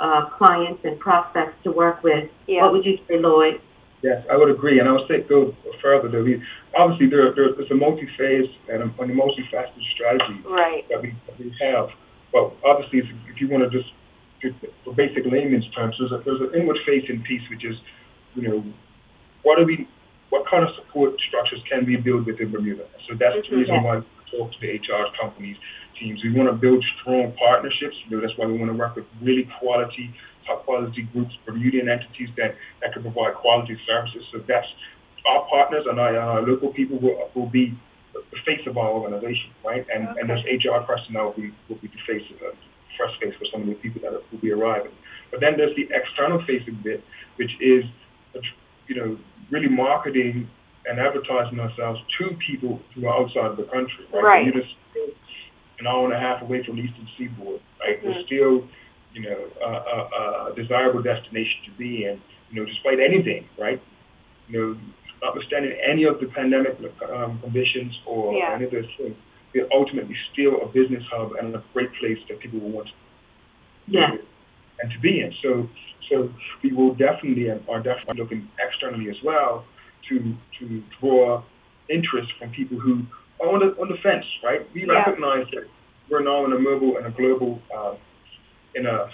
uh, 0.00 0.26
clients 0.36 0.84
and 0.84 0.98
prospects 0.98 1.56
to 1.64 1.72
work 1.72 2.02
with. 2.02 2.28
Yeah. 2.46 2.62
What 2.62 2.72
would 2.72 2.84
you 2.84 2.98
say, 3.08 3.18
Lloyd? 3.18 3.60
Yes, 4.02 4.24
I 4.30 4.36
would 4.36 4.50
agree, 4.50 4.78
and 4.78 4.88
I 4.88 4.92
would 4.92 5.08
say 5.08 5.22
go 5.22 5.54
further. 5.82 6.08
That 6.08 6.42
obviously 6.76 7.08
there, 7.08 7.34
there 7.34 7.48
it's 7.48 7.70
a 7.70 7.74
multi-phase 7.74 8.48
and 8.70 8.82
a, 8.82 9.02
and 9.02 9.10
a 9.10 9.14
multifaceted 9.14 9.82
strategy 9.94 10.40
Right. 10.44 10.86
that 10.90 11.02
we 11.02 11.14
that 11.26 11.38
we 11.38 11.54
have. 11.60 11.88
But 12.32 12.52
obviously, 12.64 13.00
if, 13.00 13.06
if 13.32 13.40
you 13.40 13.48
want 13.48 13.64
to 13.64 13.70
just 13.70 13.90
for 14.84 14.94
basic 14.94 15.24
layman's 15.24 15.68
terms, 15.74 15.96
there's 15.98 16.12
a, 16.12 16.22
there's 16.24 16.40
an 16.40 16.60
inward-facing 16.60 17.22
piece, 17.22 17.42
which 17.50 17.64
is, 17.64 17.76
you 18.34 18.42
know, 18.46 18.64
what 19.42 19.58
do 19.58 19.64
we, 19.64 19.88
what 20.30 20.44
kind 20.50 20.62
of 20.62 20.70
support 20.76 21.14
structures 21.28 21.62
can 21.70 21.86
we 21.86 21.96
build 21.96 22.26
within 22.26 22.50
Bermuda? 22.50 22.84
So 23.08 23.14
that's 23.14 23.36
the 23.48 23.54
Mhm. 23.54 23.58
reason 23.58 23.82
why 23.82 23.96
we 23.98 24.04
talk 24.30 24.52
to 24.52 24.58
the 24.60 24.76
HR 24.76 25.06
companies, 25.18 25.56
teams. 25.98 26.22
We 26.22 26.32
want 26.32 26.48
to 26.48 26.54
build 26.54 26.84
strong 27.00 27.32
partnerships. 27.38 27.96
You 28.04 28.16
know, 28.16 28.20
that's 28.20 28.36
why 28.36 28.46
we 28.46 28.58
want 28.58 28.70
to 28.70 28.76
work 28.76 28.96
with 28.96 29.06
really 29.22 29.48
quality, 29.58 30.12
top 30.46 30.64
quality 30.64 31.02
groups, 31.12 31.34
Bermudian 31.46 31.88
entities 31.88 32.28
that, 32.36 32.56
that 32.82 32.92
can 32.92 33.02
provide 33.02 33.34
quality 33.34 33.78
services. 33.86 34.22
So 34.32 34.38
that's 34.46 34.66
our 35.26 35.46
partners 35.48 35.86
and 35.88 35.98
our, 35.98 36.16
our 36.18 36.42
local 36.42 36.72
people 36.72 36.98
will, 36.98 37.30
will 37.34 37.48
be 37.48 37.74
the 38.30 38.38
face 38.46 38.64
of 38.66 38.76
our 38.78 38.90
organization, 38.90 39.50
right? 39.64 39.84
And 39.92 40.08
and 40.18 40.28
those 40.30 40.44
HR 40.46 40.80
personnel 40.86 41.26
will 41.36 41.42
be, 41.42 41.52
will 41.68 41.76
be 41.82 41.88
the 41.88 42.02
face 42.06 42.24
of 42.32 42.38
the 42.40 42.52
first 42.98 43.14
face 43.20 43.34
for 43.38 43.46
some 43.52 43.62
of 43.62 43.68
the 43.68 43.74
people 43.74 44.00
that 44.02 44.12
will 44.12 44.38
be 44.40 44.52
arriving. 44.52 44.92
But 45.30 45.40
then 45.40 45.56
there's 45.56 45.74
the 45.76 45.88
external 45.92 46.40
facing 46.46 46.78
bit, 46.82 47.02
which 47.36 47.50
is, 47.60 47.84
you 48.88 48.94
know, 48.94 49.18
really 49.50 49.68
marketing 49.68 50.48
and 50.88 50.98
advertising 51.00 51.58
ourselves 51.60 52.00
to 52.18 52.36
people 52.46 52.80
who 52.94 53.06
are 53.06 53.20
outside 53.20 53.50
of 53.52 53.56
the 53.56 53.64
country, 53.64 54.06
right? 54.12 54.22
Right. 54.22 54.44
Bermuda's 54.46 54.70
still 54.90 55.08
an 55.80 55.86
hour 55.86 56.04
and 56.04 56.14
a 56.14 56.18
half 56.18 56.42
away 56.42 56.62
from 56.64 56.76
the 56.76 56.82
eastern 56.82 57.08
seaboard, 57.18 57.60
right? 57.80 58.02
We're 58.02 58.14
Mhm. 58.14 58.26
still, 58.26 58.68
you 59.12 59.22
know, 59.22 59.50
a, 59.60 59.70
a, 59.70 60.52
a 60.52 60.54
desirable 60.54 61.02
destination 61.02 61.58
to 61.66 61.70
be 61.72 62.04
in, 62.04 62.22
you 62.50 62.60
know, 62.60 62.64
despite 62.64 63.00
anything, 63.00 63.48
right? 63.58 63.80
You 64.48 64.58
know, 64.58 64.76
notwithstanding 65.22 65.72
any 65.86 66.04
of 66.04 66.20
the 66.20 66.26
pandemic 66.26 66.76
um, 67.12 67.40
conditions 67.40 67.92
or 68.06 68.34
Yeah. 68.34 68.54
any 68.54 68.64
of 68.64 68.70
those 68.70 68.90
things, 68.96 69.16
we're 69.54 69.68
ultimately 69.72 70.16
still 70.32 70.60
a 70.62 70.66
business 70.68 71.02
hub 71.10 71.32
and 71.40 71.54
a 71.54 71.62
great 71.72 71.92
place 71.94 72.18
that 72.28 72.38
people 72.40 72.60
will 72.60 72.70
want 72.70 72.88
to 72.88 72.94
Yeah. 73.88 74.16
and 74.82 74.92
to 74.92 74.98
be 75.00 75.20
in. 75.20 75.32
So, 75.42 75.68
so 76.10 76.30
we 76.62 76.72
will 76.72 76.94
definitely 76.94 77.48
and 77.48 77.66
are 77.68 77.80
definitely 77.82 78.20
looking 78.22 78.48
externally 78.58 79.08
as 79.10 79.16
well 79.22 79.64
to 80.08 80.36
to 80.58 80.82
draw 81.00 81.42
interest 81.88 82.30
from 82.38 82.50
people 82.50 82.78
who 82.78 83.02
are 83.40 83.48
on 83.48 83.60
the 83.60 83.80
on 83.80 83.88
the 83.88 83.96
fence, 83.98 84.26
right? 84.42 84.62
We 84.74 84.84
Yeah. 84.86 84.92
recognize 84.98 85.46
that 85.52 85.64
we're 86.08 86.20
now 86.22 86.44
in 86.44 86.52
a 86.52 86.58
mobile 86.58 86.98
and 86.98 87.06
a 87.06 87.10
global, 87.10 87.60
um, 87.76 87.96
in 88.74 88.86
a 88.86 89.10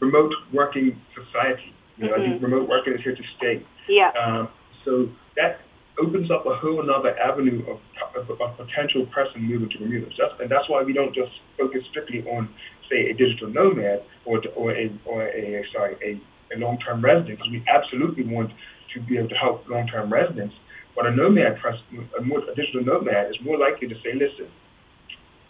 remote 0.00 0.32
working 0.52 1.00
society. 1.14 1.72
You 1.98 2.06
know, 2.08 2.14
I 2.14 2.18
think 2.18 2.42
remote 2.42 2.68
working 2.68 2.94
is 2.94 3.00
here 3.02 3.14
to 3.14 3.22
stay. 3.36 3.62
Yeah. 3.88 4.10
Um, 4.18 4.48
so 4.84 5.08
that 5.36 5.60
opens 5.98 6.30
up 6.30 6.44
a 6.46 6.54
whole 6.54 6.82
another 6.82 7.16
avenue 7.18 7.62
of, 7.70 7.78
of, 8.16 8.40
of 8.40 8.56
potential 8.56 9.06
person 9.06 9.42
moving 9.42 9.68
to 9.70 9.78
Bermuda. 9.78 10.06
So 10.16 10.26
that's, 10.26 10.40
and 10.40 10.50
that's 10.50 10.68
why 10.68 10.82
we 10.82 10.92
don't 10.92 11.14
just 11.14 11.30
focus 11.58 11.82
strictly 11.90 12.22
on, 12.24 12.48
say, 12.90 13.10
a 13.10 13.14
digital 13.14 13.48
nomad 13.48 14.02
or 14.24 14.42
or 14.56 14.72
a 14.72 14.90
or 15.04 15.28
a 15.28 15.64
sorry 15.72 15.96
a, 16.02 16.54
a 16.54 16.58
long-term 16.58 17.02
resident, 17.04 17.38
because 17.38 17.50
we 17.50 17.62
absolutely 17.68 18.24
want 18.24 18.50
to 18.94 19.00
be 19.02 19.18
able 19.18 19.28
to 19.28 19.34
help 19.34 19.68
long-term 19.68 20.12
residents. 20.12 20.54
But 20.96 21.06
a 21.06 21.10
nomad 21.10 21.58
person, 21.58 22.08
a, 22.18 22.22
more, 22.22 22.38
a 22.38 22.54
digital 22.54 22.84
nomad, 22.84 23.30
is 23.30 23.36
more 23.42 23.58
likely 23.58 23.88
to 23.88 23.94
say, 23.96 24.14
"Listen, 24.14 24.46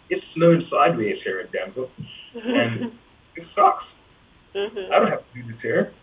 it's 0.09 0.25
snowing 0.35 0.65
sideways 0.69 1.17
here 1.23 1.41
in 1.41 1.47
Denver, 1.51 1.87
and 2.33 2.91
it 3.35 3.45
sucks. 3.55 3.83
Mhm. 4.55 4.91
I 4.91 4.99
don't 4.99 5.09
have 5.11 5.19
to 5.19 5.41
do 5.41 5.51
this 5.51 5.61
here. 5.61 5.93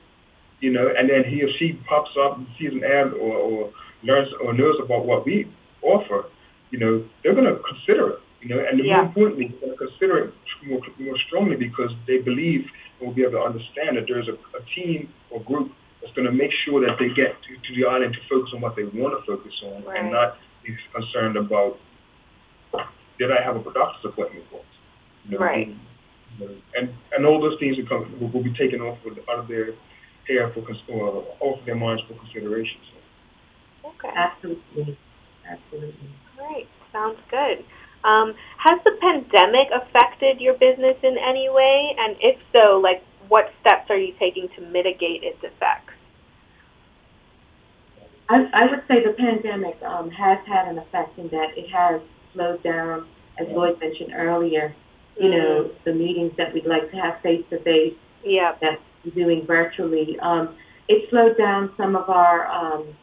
You 0.63 0.71
know, 0.71 0.87
and 0.97 1.11
then 1.11 1.27
he 1.27 1.43
or 1.43 1.51
she 1.59 1.75
pops 1.91 2.15
up 2.23 2.39
and 2.39 2.47
sees 2.57 2.71
an 2.71 2.85
ad 2.87 3.13
or, 3.19 3.35
or 3.35 3.59
learns 4.07 4.31
or 4.43 4.55
knows 4.55 4.79
about 4.79 5.05
what 5.05 5.27
we 5.27 5.51
offer, 5.83 6.31
you 6.71 6.79
know, 6.79 7.05
they're 7.23 7.35
going 7.35 7.51
to 7.51 7.59
consider 7.67 8.15
it. 8.15 8.19
You 8.41 8.49
know, 8.55 8.61
and 8.63 8.79
Yeah. 8.79 9.03
more 9.03 9.07
importantly, 9.11 9.47
they're 9.51 9.75
going 9.75 9.77
to 9.77 9.83
consider 9.91 10.15
it 10.23 10.35
more, 10.71 10.81
more 11.03 11.19
strongly 11.27 11.57
because 11.57 11.91
they 12.07 12.19
believe 12.19 12.63
and 12.99 13.09
will 13.09 13.15
be 13.15 13.23
able 13.23 13.43
to 13.43 13.45
understand 13.51 13.99
that 13.99 14.07
there's 14.07 14.29
a, 14.31 14.39
a 14.55 14.63
team 14.75 15.11
or 15.31 15.43
group 15.43 15.73
that's 16.01 16.15
going 16.15 16.27
to 16.31 16.33
make 16.35 16.51
sure 16.65 16.79
that 16.87 16.95
they 16.99 17.09
get 17.09 17.35
to, 17.43 17.51
to 17.59 17.71
the 17.75 17.85
island 17.87 18.15
to 18.15 18.21
focus 18.31 18.51
on 18.55 18.61
what 18.63 18.75
they 18.79 18.85
want 18.85 19.19
to 19.19 19.21
focus 19.27 19.55
on 19.67 19.83
Right. 19.83 19.99
and 19.99 20.13
not 20.15 20.39
be 20.65 20.71
concerned 20.95 21.37
about 21.37 21.79
did 23.19 23.31
I 23.31 23.43
have 23.45 23.57
a 23.57 23.63
doctor's 23.73 24.05
appointment 24.11 24.45
for? 24.51 24.63
You 25.27 25.39
know, 25.39 25.45
Right. 25.45 25.69
you 26.39 26.39
know, 26.39 26.55
and 26.75 26.91
and 27.15 27.27
all 27.27 27.41
those 27.41 27.59
things 27.59 27.77
will, 27.79 27.87
come, 27.87 28.03
will, 28.21 28.31
will 28.31 28.43
be 28.43 28.55
taken 28.55 28.81
off 28.81 28.99
with, 29.05 29.19
out 29.31 29.39
of 29.39 29.49
their 29.49 29.75
hair 30.29 30.51
for 30.53 30.63
cons- 30.63 30.83
or 30.89 31.25
off 31.41 31.61
of 31.61 31.67
their 31.67 31.75
minds 31.75 32.03
for 32.09 32.15
consideration. 32.15 32.79
So. 33.83 33.89
Okay. 33.91 34.15
Absolutely. 34.15 34.99
Absolutely. 35.49 36.11
Great. 36.37 36.69
Sounds 36.93 37.19
good. 37.31 37.65
Um, 38.05 38.35
has 38.59 38.81
the 38.85 38.93
pandemic 39.01 39.69
affected 39.71 40.41
your 40.41 40.55
business 40.55 40.97
in 41.03 41.17
any 41.19 41.49
way? 41.49 41.95
And 41.99 42.17
if 42.21 42.39
so, 42.53 42.81
like 42.83 43.03
what 43.29 43.53
steps 43.61 43.89
are 43.91 43.97
you 43.97 44.13
taking 44.19 44.49
to 44.57 44.61
mitigate 44.61 45.23
its 45.23 45.39
effects? 45.43 45.95
I, 48.29 48.45
I 48.55 48.71
would 48.71 48.83
say 48.89 49.03
the 49.05 49.13
pandemic 49.13 49.81
um, 49.83 50.11
has 50.11 50.39
had 50.47 50.69
an 50.69 50.79
effect 50.79 51.19
in 51.19 51.29
that 51.29 51.57
it 51.57 51.69
has 51.71 52.01
slowed 52.33 52.63
down, 52.63 53.07
as 53.39 53.47
Lloyd 53.49 53.79
mentioned 53.81 54.13
earlier, 54.15 54.75
you 55.19 55.31
know, 55.31 55.71
the 55.85 55.93
meetings 55.93 56.33
that 56.39 56.55
we'd 56.55 56.67
like 56.67 56.91
to 56.91 56.97
have 56.97 57.21
face 57.23 57.45
to 57.51 57.59
face 57.63 57.95
Yeah. 58.25 58.55
that 58.61 58.81
we're 58.81 58.92
doing 59.11 59.45
virtually. 59.47 60.19
Um, 60.21 60.57
it 60.89 61.09
slowed 61.11 61.37
down 61.37 61.73
some 61.77 61.97
of 61.97 62.09
our 62.09 62.47
um, 62.47 62.95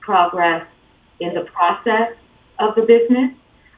progress 0.00 0.66
in 1.20 1.34
the 1.34 1.42
process 1.52 2.16
of 2.58 2.74
the 2.74 2.82
business. 2.82 3.32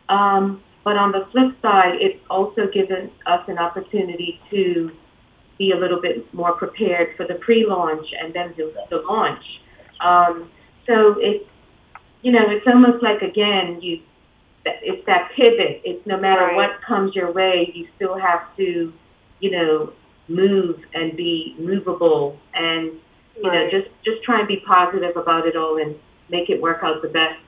Um, 0.09 0.63
but 0.85 0.97
on 0.97 1.13
the 1.13 1.27
flip 1.33 1.57
side, 1.63 1.95
it's 2.01 2.23
also 2.31 2.69
given 2.73 3.11
us 3.27 3.41
an 3.49 3.59
opportunity 3.59 4.41
to 4.51 4.93
be 5.59 5.73
a 5.73 5.77
little 5.77 6.01
bit 6.01 6.33
more 6.33 6.53
prepared 6.53 7.17
for 7.17 7.27
the 7.27 7.35
pre-launch 7.35 8.07
and 8.21 8.33
then 8.35 8.55
the, 8.57 8.73
the 8.91 8.99
launch. 8.99 9.43
Um, 10.01 10.51
so 10.87 11.17
it's, 11.19 11.45
you 12.23 12.31
know, 12.31 12.45
it's 12.49 12.67
almost 12.67 13.03
like 13.03 13.23
again, 13.23 13.81
you, 13.81 14.01
it's 14.65 15.05
that 15.07 15.31
pivot. 15.35 15.83
It's 15.85 16.07
no 16.07 16.19
matter 16.19 16.43
Right. 16.43 16.57
what 16.57 16.83
comes 16.87 17.15
your 17.15 17.33
way, 17.33 17.71
you 17.75 17.89
still 17.97 18.19
have 18.19 18.55
to, 18.57 18.93
you 19.41 19.51
know, 19.51 19.93
move 20.29 20.81
and 20.95 21.17
be 21.17 21.55
movable 21.59 22.39
and 22.55 22.93
you 23.37 23.43
know 23.43 23.69
just 23.71 23.89
just 24.05 24.23
try 24.23 24.41
and 24.41 24.49
be 24.49 24.63
positive 24.67 25.17
about 25.17 25.47
it 25.47 25.57
all 25.57 25.81
and 25.81 25.95
make 26.29 26.51
it 26.51 26.61
work 26.61 26.81
out 26.83 27.03
the 27.03 27.09
best 27.09 27.39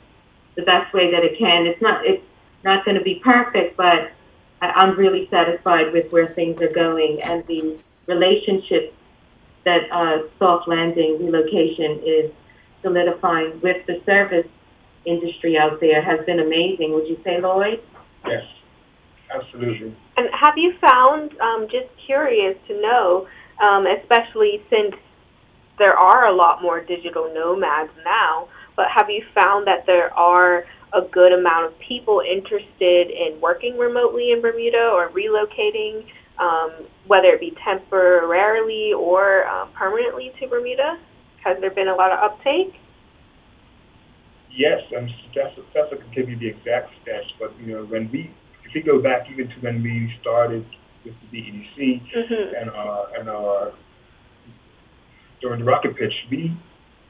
the 0.54 0.62
best 0.62 0.92
way 0.92 1.10
that 1.10 1.24
it 1.24 1.38
can. 1.38 1.66
It's 1.66 1.80
not 1.80 2.04
it's 2.04 2.24
not 2.64 2.84
going 2.84 2.96
to 2.96 3.02
be 3.02 3.20
perfect, 3.24 3.76
but 3.76 4.12
I, 4.60 4.66
I'm 4.66 4.98
really 4.98 5.28
satisfied 5.30 5.92
with 5.92 6.10
where 6.12 6.34
things 6.34 6.60
are 6.60 6.72
going 6.72 7.22
and 7.22 7.46
the 7.46 7.78
relationship 8.06 8.94
that 9.64 9.90
uh, 9.92 10.28
soft 10.38 10.68
landing 10.68 11.18
relocation 11.20 12.00
is 12.04 12.30
solidifying 12.82 13.60
with 13.60 13.84
the 13.86 14.00
service 14.06 14.46
industry 15.04 15.56
out 15.56 15.80
there 15.80 16.02
has 16.02 16.24
been 16.26 16.40
amazing. 16.40 16.92
Would 16.92 17.08
you 17.08 17.20
say, 17.24 17.40
Lloyd? 17.40 17.80
Yes, 18.26 18.44
absolutely. 19.34 19.94
And 20.16 20.28
have 20.32 20.54
you 20.56 20.74
found, 20.80 21.38
um, 21.40 21.68
just 21.70 21.88
curious 22.06 22.56
to 22.68 22.80
know, 22.80 23.28
um, 23.62 23.86
especially 23.86 24.62
since 24.70 24.94
there 25.78 25.96
are 25.96 26.26
a 26.26 26.34
lot 26.34 26.62
more 26.62 26.80
digital 26.80 27.32
nomads 27.32 27.90
now, 28.04 28.48
but 28.76 28.86
have 28.94 29.10
you 29.10 29.24
found 29.34 29.66
that 29.66 29.86
there 29.86 30.12
are 30.14 30.64
a 30.92 31.02
good 31.12 31.32
amount 31.32 31.66
of 31.66 31.78
people 31.80 32.20
interested 32.20 33.10
in 33.10 33.40
working 33.40 33.76
remotely 33.76 34.32
in 34.32 34.40
Bermuda 34.40 34.90
or 34.92 35.10
relocating, 35.10 36.04
um, 36.38 36.86
whether 37.06 37.28
it 37.28 37.40
be 37.40 37.54
temporarily 37.64 38.92
or 38.92 39.46
um, 39.46 39.70
permanently 39.72 40.32
to 40.40 40.48
Bermuda? 40.48 40.98
Has 41.44 41.60
there 41.60 41.70
been 41.70 41.88
a 41.88 41.94
lot 41.94 42.12
of 42.12 42.18
uptake? 42.18 42.74
Yes, 44.50 44.80
and 44.90 45.08
Steph, 45.30 45.52
Steph 45.70 45.90
can 45.90 46.10
give 46.14 46.28
you 46.28 46.38
the 46.38 46.48
exact 46.48 46.90
stats, 47.04 47.30
but 47.38 47.52
you 47.60 47.74
know 47.74 47.84
when 47.84 48.10
we, 48.10 48.34
if 48.68 48.74
we 48.74 48.82
go 48.82 49.00
back 49.00 49.26
even 49.32 49.48
to 49.48 49.54
when 49.60 49.82
we 49.82 50.12
started 50.20 50.64
with 51.04 51.14
the 51.30 51.38
BEDC 51.38 52.02
Mm-hmm. 52.14 52.54
and 52.60 52.70
our 52.70 53.16
and 53.18 53.28
our 53.28 53.72
during 55.40 55.60
the 55.60 55.64
rocket 55.64 55.96
pitch, 55.96 56.12
we 56.30 56.56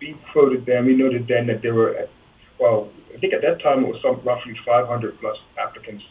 we 0.00 0.16
quoted 0.32 0.66
them. 0.66 0.86
We 0.86 0.94
noted 0.94 1.26
then 1.28 1.46
that 1.46 1.62
there 1.62 1.74
were, 1.74 1.96
at, 1.96 2.10
well, 2.60 2.90
I 3.14 3.18
think 3.18 3.32
at 3.32 3.40
that 3.42 3.62
time 3.62 3.84
it 3.84 3.88
was 3.88 4.00
some 4.02 4.20
roughly 4.24 4.54
500 4.64 5.18
plus 5.20 5.36
applicants 5.58 6.04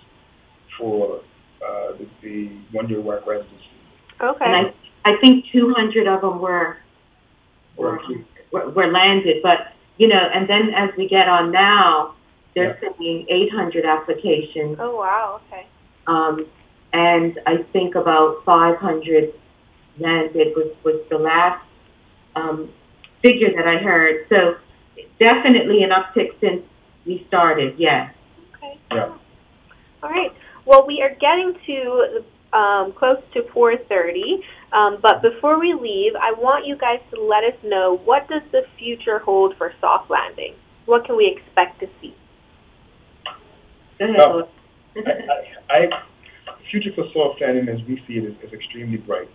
for 0.78 1.22
uh, 1.66 1.94
the, 1.98 2.08
the 2.22 2.48
one-year 2.72 3.02
work 3.02 3.26
residency. 3.26 3.64
Okay. 4.22 4.46
And 4.46 4.74
I 5.06 5.12
I 5.12 5.16
think 5.24 5.46
200 5.54 6.08
of 6.08 6.22
them 6.22 6.42
were, 6.42 6.78
were, 7.78 8.00
were 8.52 8.92
landed, 8.92 9.38
but 9.42 9.72
you 9.98 10.08
know, 10.08 10.20
and 10.34 10.50
then 10.50 10.74
as 10.76 10.90
we 10.98 11.08
get 11.08 11.30
on 11.30 11.52
now, 11.52 12.16
they're 12.58 12.80
sending 12.82 13.26
800 13.30 13.86
applications, 13.86 14.78
oh, 14.80 14.96
wow. 14.96 15.42
Okay. 15.48 15.68
um, 16.08 16.46
and 16.94 17.40
I 17.46 17.64
think 17.74 17.96
about 17.96 18.44
500 18.46 19.34
landed 20.00 20.54
was 20.56 20.74
was 20.84 21.04
the 21.10 21.18
last 21.18 21.64
um, 22.36 22.72
figure 23.22 23.50
that 23.56 23.68
I 23.68 23.84
heard. 23.84 24.26
So 24.30 24.56
definitely 25.20 25.84
an 25.84 25.90
uptick 25.90 26.40
since 26.40 26.64
we 27.06 27.26
started. 27.28 27.76
Yes. 27.78 28.14
Okay. 28.56 28.80
Yeah. 28.92 29.18
All 30.04 30.10
right. 30.10 30.32
Well, 30.66 30.86
we 30.86 31.02
are 31.02 31.16
getting 31.16 31.56
to 31.66 32.58
um, 32.58 32.94
close 32.94 33.22
to 33.34 33.42
4:30, 33.54 34.44
um, 34.72 35.00
but 35.02 35.22
before 35.22 35.60
we 35.60 35.74
leave, 35.74 36.14
I 36.16 36.32
want 36.34 36.66
you 36.66 36.78
guys 36.78 37.00
to 37.14 37.22
let 37.22 37.44
us 37.44 37.58
know 37.64 38.00
what 38.06 38.28
does 38.28 38.44
the 38.52 38.64
future 38.78 39.20
hold 39.20 39.56
for 39.58 39.74
soft 39.82 40.10
landing. 40.10 40.56
What 40.86 41.06
can 41.06 41.18
we 41.18 41.28
expect 41.28 41.80
to 41.82 41.88
see? 42.02 42.16
No. 44.00 44.48
I, 44.96 45.12
I, 45.70 45.76
I, 45.76 45.90
future 46.72 46.92
for 46.96 47.06
soft 47.14 47.42
landing 47.42 47.68
as 47.70 47.80
we 47.88 48.02
see 48.08 48.16
it 48.16 48.26
is, 48.26 48.36
is 48.44 48.54
extremely 48.54 48.98
bright. 48.98 49.30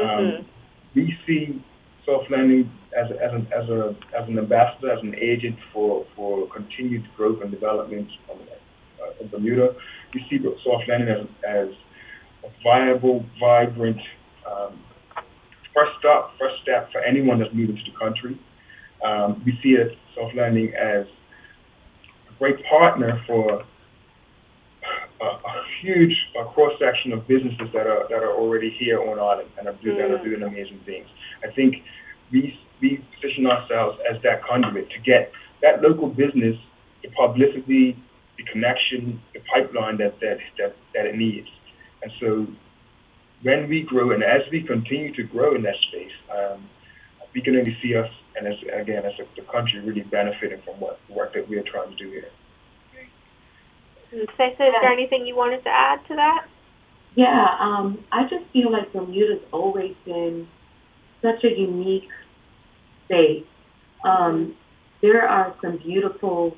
Um, 0.00 0.46
we 0.94 1.14
see 1.26 1.62
soft 2.04 2.30
landing 2.30 2.70
as 2.96 3.10
a, 3.10 3.22
as, 3.22 3.32
an, 3.32 3.48
as, 3.52 3.68
a, 3.68 3.96
as 4.18 4.28
an 4.28 4.38
ambassador, 4.38 4.90
as 4.90 5.02
an 5.02 5.14
agent 5.14 5.56
for, 5.72 6.06
for 6.16 6.48
continued 6.48 7.04
growth 7.16 7.42
and 7.42 7.50
development 7.50 8.08
from, 8.26 8.38
uh, 8.40 9.22
in 9.22 9.28
Bermuda. 9.28 9.74
We 10.14 10.24
see 10.28 10.38
soft 10.64 10.88
landing 10.88 11.08
as, 11.08 11.26
as 11.46 11.68
a 12.44 12.48
viable, 12.62 13.24
vibrant 13.40 14.00
um, 14.50 14.82
first 15.74 15.92
stop, 15.98 16.32
first 16.38 16.56
step 16.62 16.90
for 16.92 17.00
anyone 17.00 17.38
that's 17.38 17.54
moving 17.54 17.76
to 17.76 17.90
the 17.90 17.98
country. 17.98 18.38
Um, 19.04 19.42
we 19.44 19.58
see 19.62 19.70
it, 19.70 19.96
soft 20.14 20.36
landing 20.36 20.72
as 20.74 21.06
a 22.28 22.38
great 22.38 22.56
partner 22.68 23.22
for 23.26 23.64
a, 25.22 25.28
a 25.52 25.54
huge 25.80 26.14
uh, 26.38 26.44
cross 26.52 26.72
section 26.78 27.12
of 27.12 27.26
businesses 27.28 27.68
that 27.72 27.86
are 27.86 28.06
that 28.10 28.22
are 28.26 28.34
already 28.42 28.70
here 28.78 29.00
on 29.00 29.18
island 29.18 29.48
and 29.58 29.68
are, 29.68 29.78
do, 29.82 29.94
that 29.96 30.10
are 30.10 30.18
Mm. 30.18 30.24
doing 30.24 30.42
amazing 30.42 30.80
things. 30.84 31.06
I 31.44 31.48
think 31.56 31.76
we 32.32 32.58
we 32.80 32.90
position 33.14 33.46
ourselves 33.46 33.98
as 34.10 34.20
that 34.22 34.42
conduit 34.42 34.90
to 34.90 34.98
get 35.00 35.32
that 35.62 35.82
local 35.82 36.08
business 36.08 36.56
the 37.02 37.08
publicity, 37.10 37.96
the 38.38 38.44
connection, 38.52 39.20
the 39.34 39.40
pipeline 39.52 39.96
that 39.98 40.18
that 40.20 40.38
that, 40.58 40.76
that 40.94 41.06
it 41.06 41.16
needs. 41.16 41.48
And 42.02 42.10
so 42.20 42.46
when 43.42 43.68
we 43.68 43.82
grow 43.82 44.10
and 44.12 44.22
as 44.22 44.42
we 44.50 44.62
continue 44.62 45.12
to 45.14 45.22
grow 45.24 45.54
in 45.54 45.62
that 45.62 45.76
space, 45.88 46.16
um, 46.36 46.68
we 47.34 47.40
can 47.42 47.56
only 47.56 47.76
see 47.82 47.94
us 47.96 48.10
and 48.36 48.46
as 48.46 48.54
again 48.82 49.04
as 49.04 49.12
a, 49.20 49.24
the 49.40 49.46
country 49.50 49.80
really 49.80 50.02
benefiting 50.02 50.60
from 50.64 50.80
what 50.80 50.98
the 51.08 51.14
work 51.14 51.34
that 51.34 51.48
we 51.48 51.56
are 51.58 51.62
trying 51.64 51.90
to 51.90 51.96
do 51.96 52.10
here. 52.10 52.30
And 54.12 54.22
is 54.22 54.28
there 54.58 54.92
anything 54.92 55.26
you 55.26 55.34
wanted 55.34 55.62
to 55.64 55.70
add 55.70 56.00
to 56.08 56.14
that? 56.16 56.46
Yeah, 57.14 57.46
um, 57.60 58.04
I 58.10 58.22
just 58.24 58.44
feel 58.52 58.70
like 58.72 58.92
Bermuda's 58.92 59.42
always 59.52 59.94
been 60.04 60.48
such 61.20 61.44
a 61.44 61.48
unique 61.48 62.08
state. 63.06 63.46
Um, 64.04 64.56
there 65.02 65.26
are 65.28 65.54
some 65.62 65.78
beautiful 65.78 66.56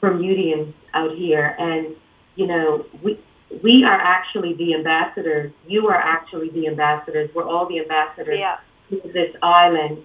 Bermudians 0.00 0.74
out 0.94 1.16
here, 1.16 1.54
and 1.58 1.96
you 2.36 2.46
know, 2.46 2.84
we 3.02 3.18
we 3.62 3.84
are 3.84 4.00
actually 4.00 4.54
the 4.54 4.74
ambassadors. 4.74 5.52
You 5.66 5.88
are 5.88 5.96
actually 5.96 6.50
the 6.50 6.68
ambassadors. 6.68 7.30
We're 7.34 7.48
all 7.48 7.68
the 7.68 7.80
ambassadors 7.80 8.38
Yeah. 8.38 8.58
to 8.90 9.00
this 9.12 9.34
island. 9.42 10.04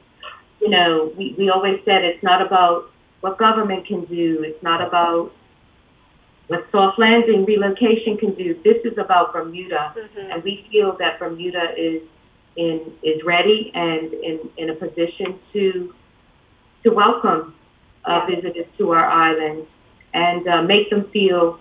You 0.60 0.70
know, 0.70 1.13
we, 1.18 1.36
we 1.38 1.50
always 1.50 1.80
said 1.86 2.04
it's 2.04 2.24
not 2.24 2.41
about 2.46 2.89
what 3.22 3.38
government 3.38 3.86
can 3.86 4.06
do. 4.06 4.44
It's 4.44 4.62
not 4.63 4.86
about 4.86 5.32
what 6.47 6.65
soft 6.71 6.99
landing 6.99 7.45
relocation 7.45 8.17
can 8.17 8.34
do. 8.36 8.53
This 8.63 8.77
is 8.86 8.97
about 8.97 9.34
Bermuda, 9.34 9.93
Mhm. 9.95 10.34
and 10.34 10.43
we 10.43 10.65
feel 10.71 10.93
that 10.93 11.19
Bermuda 11.19 11.73
is 11.77 12.01
in 12.55 12.93
is 13.03 13.21
ready 13.23 13.71
and 13.73 14.13
in, 14.13 14.39
in 14.58 14.69
a 14.69 14.75
position 14.75 15.39
to 15.53 15.93
to 16.84 16.89
welcome 16.91 17.53
uh, 18.05 18.25
visitors 18.27 18.67
to 18.77 18.91
our 18.91 19.05
island 19.05 19.65
and 20.13 20.47
uh, 20.47 20.62
make 20.62 20.89
them 20.89 21.03
feel 21.05 21.60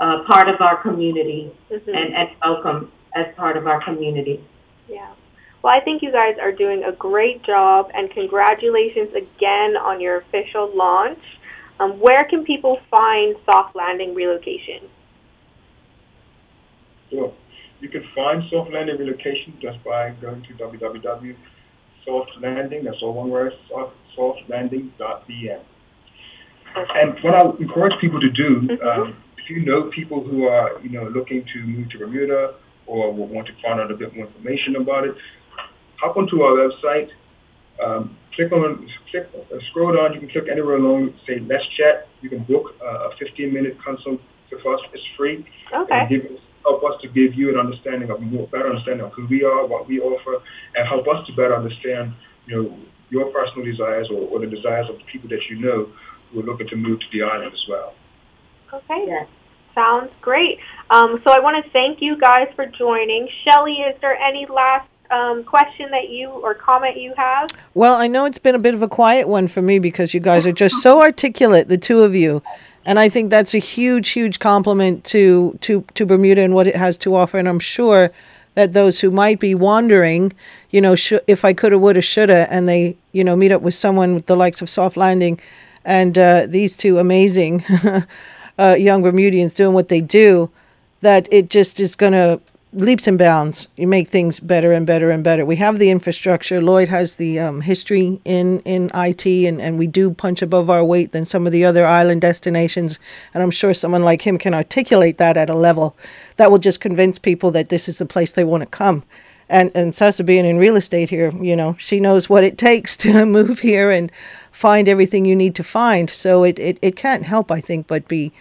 uh, 0.00 0.24
part 0.24 0.48
of 0.48 0.60
our 0.60 0.76
community 0.76 1.50
Mhm. 1.70 1.88
and, 1.88 2.14
and 2.14 2.28
welcome 2.44 2.92
as 3.14 3.26
part 3.36 3.56
of 3.56 3.66
our 3.66 3.80
community. 3.80 4.40
Yeah. 4.88 5.08
Well, 5.62 5.72
I 5.74 5.80
think 5.80 6.02
you 6.02 6.12
guys 6.12 6.36
are 6.38 6.52
doing 6.52 6.84
a 6.84 6.92
great 6.92 7.42
job, 7.42 7.90
and 7.94 8.10
congratulations 8.10 9.14
again 9.14 9.76
on 9.76 10.00
your 10.00 10.18
official 10.18 10.66
launch. 10.74 11.18
Um, 11.78 12.00
where 12.00 12.24
can 12.24 12.44
people 12.44 12.78
find 12.90 13.36
Soft 13.44 13.76
Landing 13.76 14.14
Relocation? 14.14 14.88
So 17.10 17.34
you 17.80 17.88
can 17.88 18.04
find 18.14 18.42
Soft 18.50 18.72
Landing 18.72 18.96
Relocation 18.98 19.54
just 19.60 19.82
by 19.84 20.10
going 20.20 20.42
to 20.44 20.54
www.softlanding, 20.54 22.84
that's 22.84 23.02
all 23.02 23.12
one 23.12 23.28
word, 23.28 23.52
soft, 23.68 23.94
softlanding.bm. 24.16 25.60
And 26.74 27.14
what 27.22 27.34
I 27.34 27.50
encourage 27.60 27.98
people 28.00 28.20
to 28.20 28.30
do, 28.30 28.60
Mhm. 28.62 28.82
um, 28.84 29.16
if 29.38 29.50
you 29.50 29.64
know 29.64 29.84
people 29.84 30.22
who 30.22 30.46
are, 30.46 30.80
you 30.82 30.90
know, 30.90 31.04
looking 31.04 31.44
to 31.52 31.58
move 31.60 31.88
to 31.90 31.98
Bermuda 31.98 32.54
or 32.86 33.12
will 33.12 33.26
want 33.26 33.46
to 33.48 33.52
find 33.62 33.80
out 33.80 33.90
a 33.90 33.94
bit 33.94 34.14
more 34.14 34.26
information 34.26 34.76
about 34.76 35.06
it, 35.06 35.14
hop 35.96 36.16
onto 36.16 36.42
our 36.42 36.52
website, 36.52 37.10
um, 37.82 38.16
click 38.36 38.52
on, 38.52 38.86
click, 39.10 39.26
uh, 39.34 39.56
scroll 39.70 39.96
down, 39.96 40.14
you 40.14 40.20
can 40.20 40.30
click 40.30 40.44
anywhere 40.52 40.76
along, 40.76 41.14
say, 41.26 41.40
let's 41.40 41.64
chat. 41.76 42.06
You 42.20 42.28
can 42.28 42.44
book 42.44 42.76
uh, 42.84 43.08
a 43.08 43.10
15-minute 43.16 43.78
consult 43.82 44.20
with 44.52 44.60
us. 44.60 44.80
It's 44.92 45.02
free. 45.16 45.44
Okay. 45.74 45.94
And 45.94 46.08
give 46.08 46.22
help 46.66 46.82
us 46.82 47.00
to 47.00 47.08
give 47.08 47.34
you 47.38 47.48
an 47.48 47.58
understanding 47.58 48.10
of 48.10 48.20
more 48.20 48.46
better 48.48 48.68
understanding 48.68 49.06
of 49.06 49.12
who 49.12 49.26
we 49.30 49.44
are, 49.44 49.66
what 49.66 49.86
we 49.86 50.00
offer, 50.00 50.42
and 50.74 50.82
help 50.88 51.06
us 51.06 51.24
to 51.26 51.32
better 51.34 51.54
understand, 51.54 52.12
you 52.46 52.54
know, 52.54 52.78
your 53.08 53.30
personal 53.30 53.64
desires 53.64 54.08
or, 54.10 54.26
or 54.28 54.40
the 54.40 54.50
desires 54.50 54.86
of 54.90 54.98
the 54.98 55.04
people 55.10 55.28
that 55.30 55.38
you 55.48 55.60
know 55.62 55.86
who 56.32 56.40
are 56.40 56.42
looking 56.42 56.66
to 56.66 56.76
move 56.76 56.98
to 56.98 57.06
the 57.12 57.22
island 57.22 57.52
as 57.54 57.64
well. 57.70 57.94
Okay. 58.74 59.04
Yes. 59.06 59.28
Sounds 59.76 60.10
great. 60.22 60.58
Um, 60.90 61.20
so 61.22 61.30
I 61.30 61.38
want 61.38 61.62
to 61.62 61.70
thank 61.70 61.98
you 62.00 62.18
guys 62.18 62.48
for 62.56 62.66
joining. 62.66 63.28
Shelly, 63.44 63.84
is 63.86 63.94
there 64.00 64.16
any 64.16 64.46
last 64.48 64.88
um, 65.10 65.44
question 65.44 65.90
that 65.90 66.08
you 66.10 66.28
or 66.28 66.54
comment 66.54 66.96
you 66.96 67.14
have? 67.16 67.50
Well, 67.74 67.94
I 67.94 68.06
know 68.06 68.24
it's 68.24 68.38
been 68.38 68.54
a 68.54 68.60
bit 68.60 68.74
of 68.74 68.82
a 68.82 68.88
quiet 68.88 69.28
one 69.28 69.48
for 69.48 69.62
me 69.62 69.78
because 69.78 70.14
you 70.14 70.20
guys 70.20 70.46
are 70.46 70.52
just 70.52 70.82
so 70.82 71.00
articulate, 71.00 71.68
the 71.68 71.78
two 71.78 72.00
of 72.00 72.14
you. 72.14 72.42
And 72.84 72.98
I 72.98 73.08
think 73.08 73.30
that's 73.30 73.54
a 73.54 73.58
huge, 73.58 74.10
huge 74.10 74.38
compliment 74.38 75.04
to, 75.06 75.58
to, 75.62 75.84
to 75.94 76.06
Bermuda 76.06 76.42
and 76.42 76.54
what 76.54 76.68
it 76.68 76.76
has 76.76 76.96
to 76.98 77.16
offer. 77.16 77.38
And 77.38 77.48
I'm 77.48 77.58
sure 77.58 78.12
that 78.54 78.72
those 78.72 79.00
who 79.00 79.10
might 79.10 79.38
be 79.38 79.54
wondering, 79.54 80.32
you 80.70 80.80
know, 80.80 80.94
sh- 80.94 81.14
if 81.26 81.44
I 81.44 81.52
coulda, 81.52 81.78
woulda, 81.78 82.00
shoulda, 82.00 82.46
and 82.50 82.68
they, 82.68 82.96
you 83.12 83.22
know, 83.24 83.36
meet 83.36 83.52
up 83.52 83.60
with 83.60 83.74
someone 83.74 84.14
with 84.14 84.26
the 84.26 84.36
likes 84.36 84.62
of 84.62 84.70
Soft 84.70 84.96
Landing 84.96 85.40
and 85.84 86.16
uh, 86.16 86.46
these 86.46 86.76
two 86.76 86.98
amazing 86.98 87.64
uh, 88.58 88.76
young 88.78 89.02
Bermudians 89.02 89.54
doing 89.54 89.74
what 89.74 89.88
they 89.88 90.00
do, 90.00 90.50
that 91.00 91.28
it 91.30 91.50
just 91.50 91.80
is 91.80 91.94
going 91.96 92.12
to 92.12 92.40
leaps 92.76 93.06
and 93.06 93.16
bounds. 93.16 93.68
You 93.76 93.86
make 93.86 94.08
things 94.08 94.38
better 94.38 94.70
and 94.70 94.86
better 94.86 95.10
and 95.10 95.24
better. 95.24 95.46
We 95.46 95.56
have 95.56 95.78
the 95.78 95.90
infrastructure. 95.90 96.60
Lloyd 96.60 96.88
has 96.88 97.14
the 97.14 97.38
um, 97.38 97.62
history 97.62 98.20
in, 98.26 98.60
in 98.60 98.90
IT, 98.94 99.26
and, 99.26 99.60
and 99.62 99.78
we 99.78 99.86
do 99.86 100.12
punch 100.12 100.42
above 100.42 100.68
our 100.68 100.84
weight 100.84 101.12
than 101.12 101.24
some 101.24 101.46
of 101.46 101.52
the 101.52 101.64
other 101.64 101.86
island 101.86 102.20
destinations. 102.20 102.98
And 103.32 103.42
I'm 103.42 103.50
sure 103.50 103.72
someone 103.72 104.02
like 104.02 104.20
him 104.20 104.36
can 104.36 104.52
articulate 104.52 105.16
that 105.18 105.38
at 105.38 105.48
a 105.48 105.54
level 105.54 105.96
that 106.36 106.50
will 106.50 106.58
just 106.58 106.80
convince 106.80 107.18
people 107.18 107.50
that 107.52 107.70
this 107.70 107.88
is 107.88 107.96
the 107.98 108.06
place 108.06 108.32
they 108.32 108.44
want 108.44 108.62
to 108.62 108.68
come. 108.68 109.02
And 109.48 109.70
and 109.74 109.92
Cesa 109.92 110.26
being 110.26 110.44
in 110.44 110.58
real 110.58 110.76
estate 110.76 111.08
here, 111.08 111.30
you 111.30 111.54
know, 111.54 111.76
she 111.78 112.00
knows 112.00 112.28
what 112.28 112.44
it 112.44 112.58
takes 112.58 112.96
to 112.98 113.24
move 113.26 113.60
here 113.60 113.90
and 113.90 114.12
find 114.50 114.88
everything 114.88 115.24
you 115.24 115.36
need 115.36 115.54
to 115.54 115.62
find. 115.62 116.10
So 116.10 116.42
it, 116.42 116.58
it, 116.58 116.78
it 116.82 116.96
can't 116.96 117.22
help, 117.22 117.50
I 117.50 117.60
think, 117.60 117.86
but 117.86 118.08
be 118.08 118.32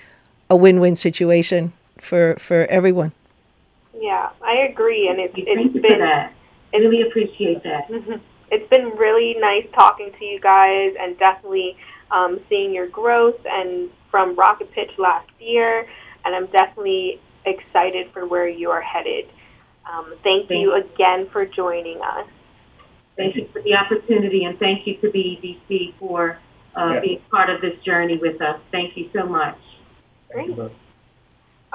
a 0.49 0.55
win 0.55 0.79
win 0.79 0.95
situation 0.95 1.73
for, 1.97 2.35
for 2.37 2.65
everyone. 2.65 3.13
Yeah, 3.99 4.29
I 4.43 4.67
agree, 4.69 5.07
and 5.07 5.19
it's 5.19 5.33
it's 5.37 5.73
been 5.73 6.01
I 6.01 6.77
really 6.77 7.07
appreciate 7.07 7.63
that. 7.63 7.87
Mm-hmm. 7.87 8.21
It's 8.51 8.69
been 8.69 8.89
really 8.97 9.35
nice 9.39 9.65
talking 9.73 10.11
to 10.19 10.25
you 10.25 10.39
guys, 10.39 10.93
and 10.99 11.17
definitely 11.17 11.77
um, 12.11 12.39
seeing 12.49 12.73
your 12.73 12.87
growth 12.87 13.39
and 13.45 13.89
from 14.11 14.35
Rocket 14.35 14.71
Pitch 14.71 14.91
last 14.97 15.29
year, 15.39 15.87
and 16.25 16.35
I'm 16.35 16.47
definitely 16.47 17.19
excited 17.45 18.07
for 18.13 18.27
where 18.27 18.47
you 18.47 18.69
are 18.69 18.81
headed. 18.81 19.25
Um, 19.91 20.15
thank, 20.23 20.47
thank 20.47 20.61
you 20.61 20.75
again 20.75 21.27
for 21.31 21.45
joining 21.45 22.01
us. 22.01 22.27
Thank 23.17 23.35
you 23.35 23.47
for 23.53 23.61
the 23.61 23.73
opportunity, 23.75 24.43
and 24.43 24.59
thank 24.59 24.85
you 24.85 24.97
to 24.97 25.07
BEDC 25.07 25.97
for 25.99 26.37
uh, 26.75 26.95
yeah. 26.95 26.99
being 26.99 27.21
part 27.31 27.49
of 27.49 27.61
this 27.61 27.81
journey 27.85 28.17
with 28.21 28.41
us. 28.41 28.59
Thank 28.71 28.97
you 28.97 29.09
so 29.13 29.25
much. 29.25 29.57
Great. 30.31 30.55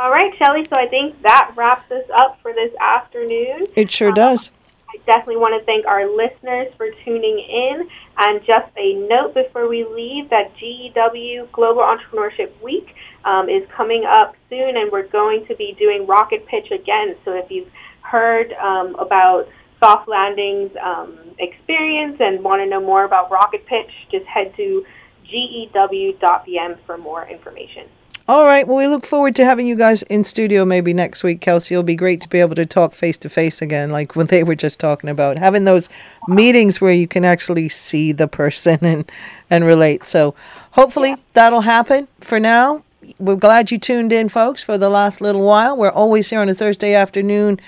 All 0.01 0.11
right, 0.11 0.33
Shelly. 0.39 0.65
So 0.65 0.77
I 0.77 0.87
think 0.87 1.21
that 1.25 1.53
wraps 1.57 1.91
us 1.93 2.09
up 2.15 2.39
for 2.41 2.55
this 2.55 2.73
afternoon. 2.81 3.67
It 3.77 3.91
sure 3.91 4.09
um, 4.09 4.15
does. 4.15 4.51
I 4.89 4.97
definitely 5.05 5.37
want 5.37 5.61
to 5.61 5.67
thank 5.67 5.85
our 5.85 6.09
listeners 6.09 6.73
for 6.79 6.89
tuning 7.05 7.39
in. 7.39 7.87
And 8.17 8.41
just 8.47 8.73
a 8.79 8.95
note 8.95 9.35
before 9.35 9.69
we 9.69 9.85
leave 9.85 10.31
that 10.31 10.57
GEW 10.57 11.49
Global 11.53 11.83
Entrepreneurship 11.83 12.51
Week 12.63 12.95
um, 13.27 13.51
is 13.51 13.69
coming 13.77 14.07
up 14.11 14.37
soon, 14.49 14.79
and 14.79 14.91
we're 14.91 15.07
going 15.07 15.45
to 15.49 15.55
be 15.55 15.77
doing 15.79 16.07
Rocket 16.07 16.47
Pitch 16.47 16.71
again. 16.71 17.15
So 17.27 17.35
if 17.35 17.51
you've 17.51 17.69
heard 18.01 18.55
um, 18.55 18.95
about 18.95 19.49
Soft 19.81 20.09
Landing's 20.09 20.75
um, 20.83 21.19
experience 21.39 22.17
and 22.21 22.43
want 22.43 22.63
to 22.63 22.67
know 22.67 22.81
more 22.81 23.05
about 23.05 23.31
Rocket 23.31 23.67
Pitch, 23.67 23.91
just 24.11 24.25
head 24.25 24.57
to 24.57 24.83
gew.bm 25.25 26.79
for 26.87 26.97
more 26.97 27.29
information. 27.29 27.85
All 28.31 28.45
right. 28.45 28.65
Well, 28.65 28.77
we 28.77 28.87
look 28.87 29.07
forward 29.07 29.35
to 29.35 29.45
having 29.45 29.67
you 29.67 29.75
guys 29.75 30.03
in 30.03 30.23
studio 30.23 30.65
maybe 30.65 30.95
next 30.95 31.25
week, 31.25 31.41
Kelsea. 31.41 31.75
It'll 31.75 31.83
be 31.83 31.97
great 31.97 32.21
to 32.21 32.29
be 32.29 32.39
able 32.39 32.55
to 32.55 32.65
talk 32.65 32.95
face 32.95 33.19
to 33.19 33.29
face 33.29 33.61
again, 33.61 33.91
like 33.91 34.15
what 34.15 34.29
they 34.29 34.45
were 34.45 34.55
just 34.55 34.79
talking 34.79 35.11
about. 35.11 35.37
Having 35.37 35.65
those 35.65 35.89
meetings 36.29 36.81
where 36.81 36.93
you 36.93 37.09
can 37.09 37.25
actually 37.25 37.69
see 37.69 38.13
the 38.13 38.29
person 38.29 38.79
and, 38.83 39.11
and 39.51 39.65
relate. 39.65 40.05
So 40.05 40.37
hopefully 40.71 41.17
that'll 41.33 41.63
happen. 41.63 42.07
For 42.21 42.39
now, 42.39 42.85
we're 43.19 43.35
glad 43.35 43.73
you 43.73 43.79
tuned 43.79 44.13
in, 44.13 44.29
folks, 44.29 44.63
for 44.63 44.79
the 44.79 44.91
last 44.91 45.21
little 45.21 45.43
while. 45.43 45.77
We're 45.77 45.91
always 45.91 46.31
here 46.31 46.39
on 46.39 46.49
a 46.49 46.55
Thursday 46.55 46.95
afternoon 46.95 47.59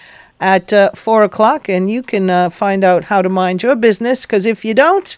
at 0.41 0.73
uh, 0.73 0.93
4 0.93 1.25
o'clock, 1.25 1.69
and 1.69 1.91
you 1.91 2.05
can 2.05 2.31
uh, 2.31 2.51
find 2.51 2.85
out 2.85 3.03
how 3.03 3.21
to 3.21 3.29
mind 3.29 3.65
your 3.65 3.75
business, 3.75 4.23
because 4.23 4.47
if 4.47 4.65
you 4.65 4.75
don't, 4.75 5.17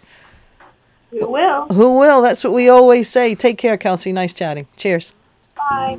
who 1.11 1.31
will? 1.31 1.67
Who 1.67 1.99
will? 1.99 2.23
That's 2.23 2.43
what 2.43 2.55
we 2.55 2.71
always 2.71 3.11
say. 3.11 3.35
Take 3.35 3.59
care, 3.59 3.77
Kelsea. 3.77 4.11
Nice 4.11 4.33
chatting. 4.33 4.67
Cheers. 4.79 5.15
Bye. 5.57 5.99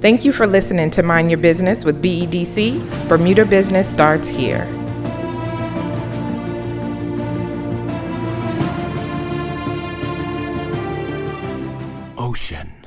Thank 0.00 0.24
you 0.24 0.32
for 0.32 0.46
listening 0.46 0.90
to 0.92 1.02
Mind 1.02 1.30
Your 1.30 1.38
Business 1.38 1.84
with 1.84 2.02
BEDC. 2.02 3.08
Bermuda 3.08 3.46
Business 3.46 3.88
starts 3.88 4.28
here. 4.28 4.66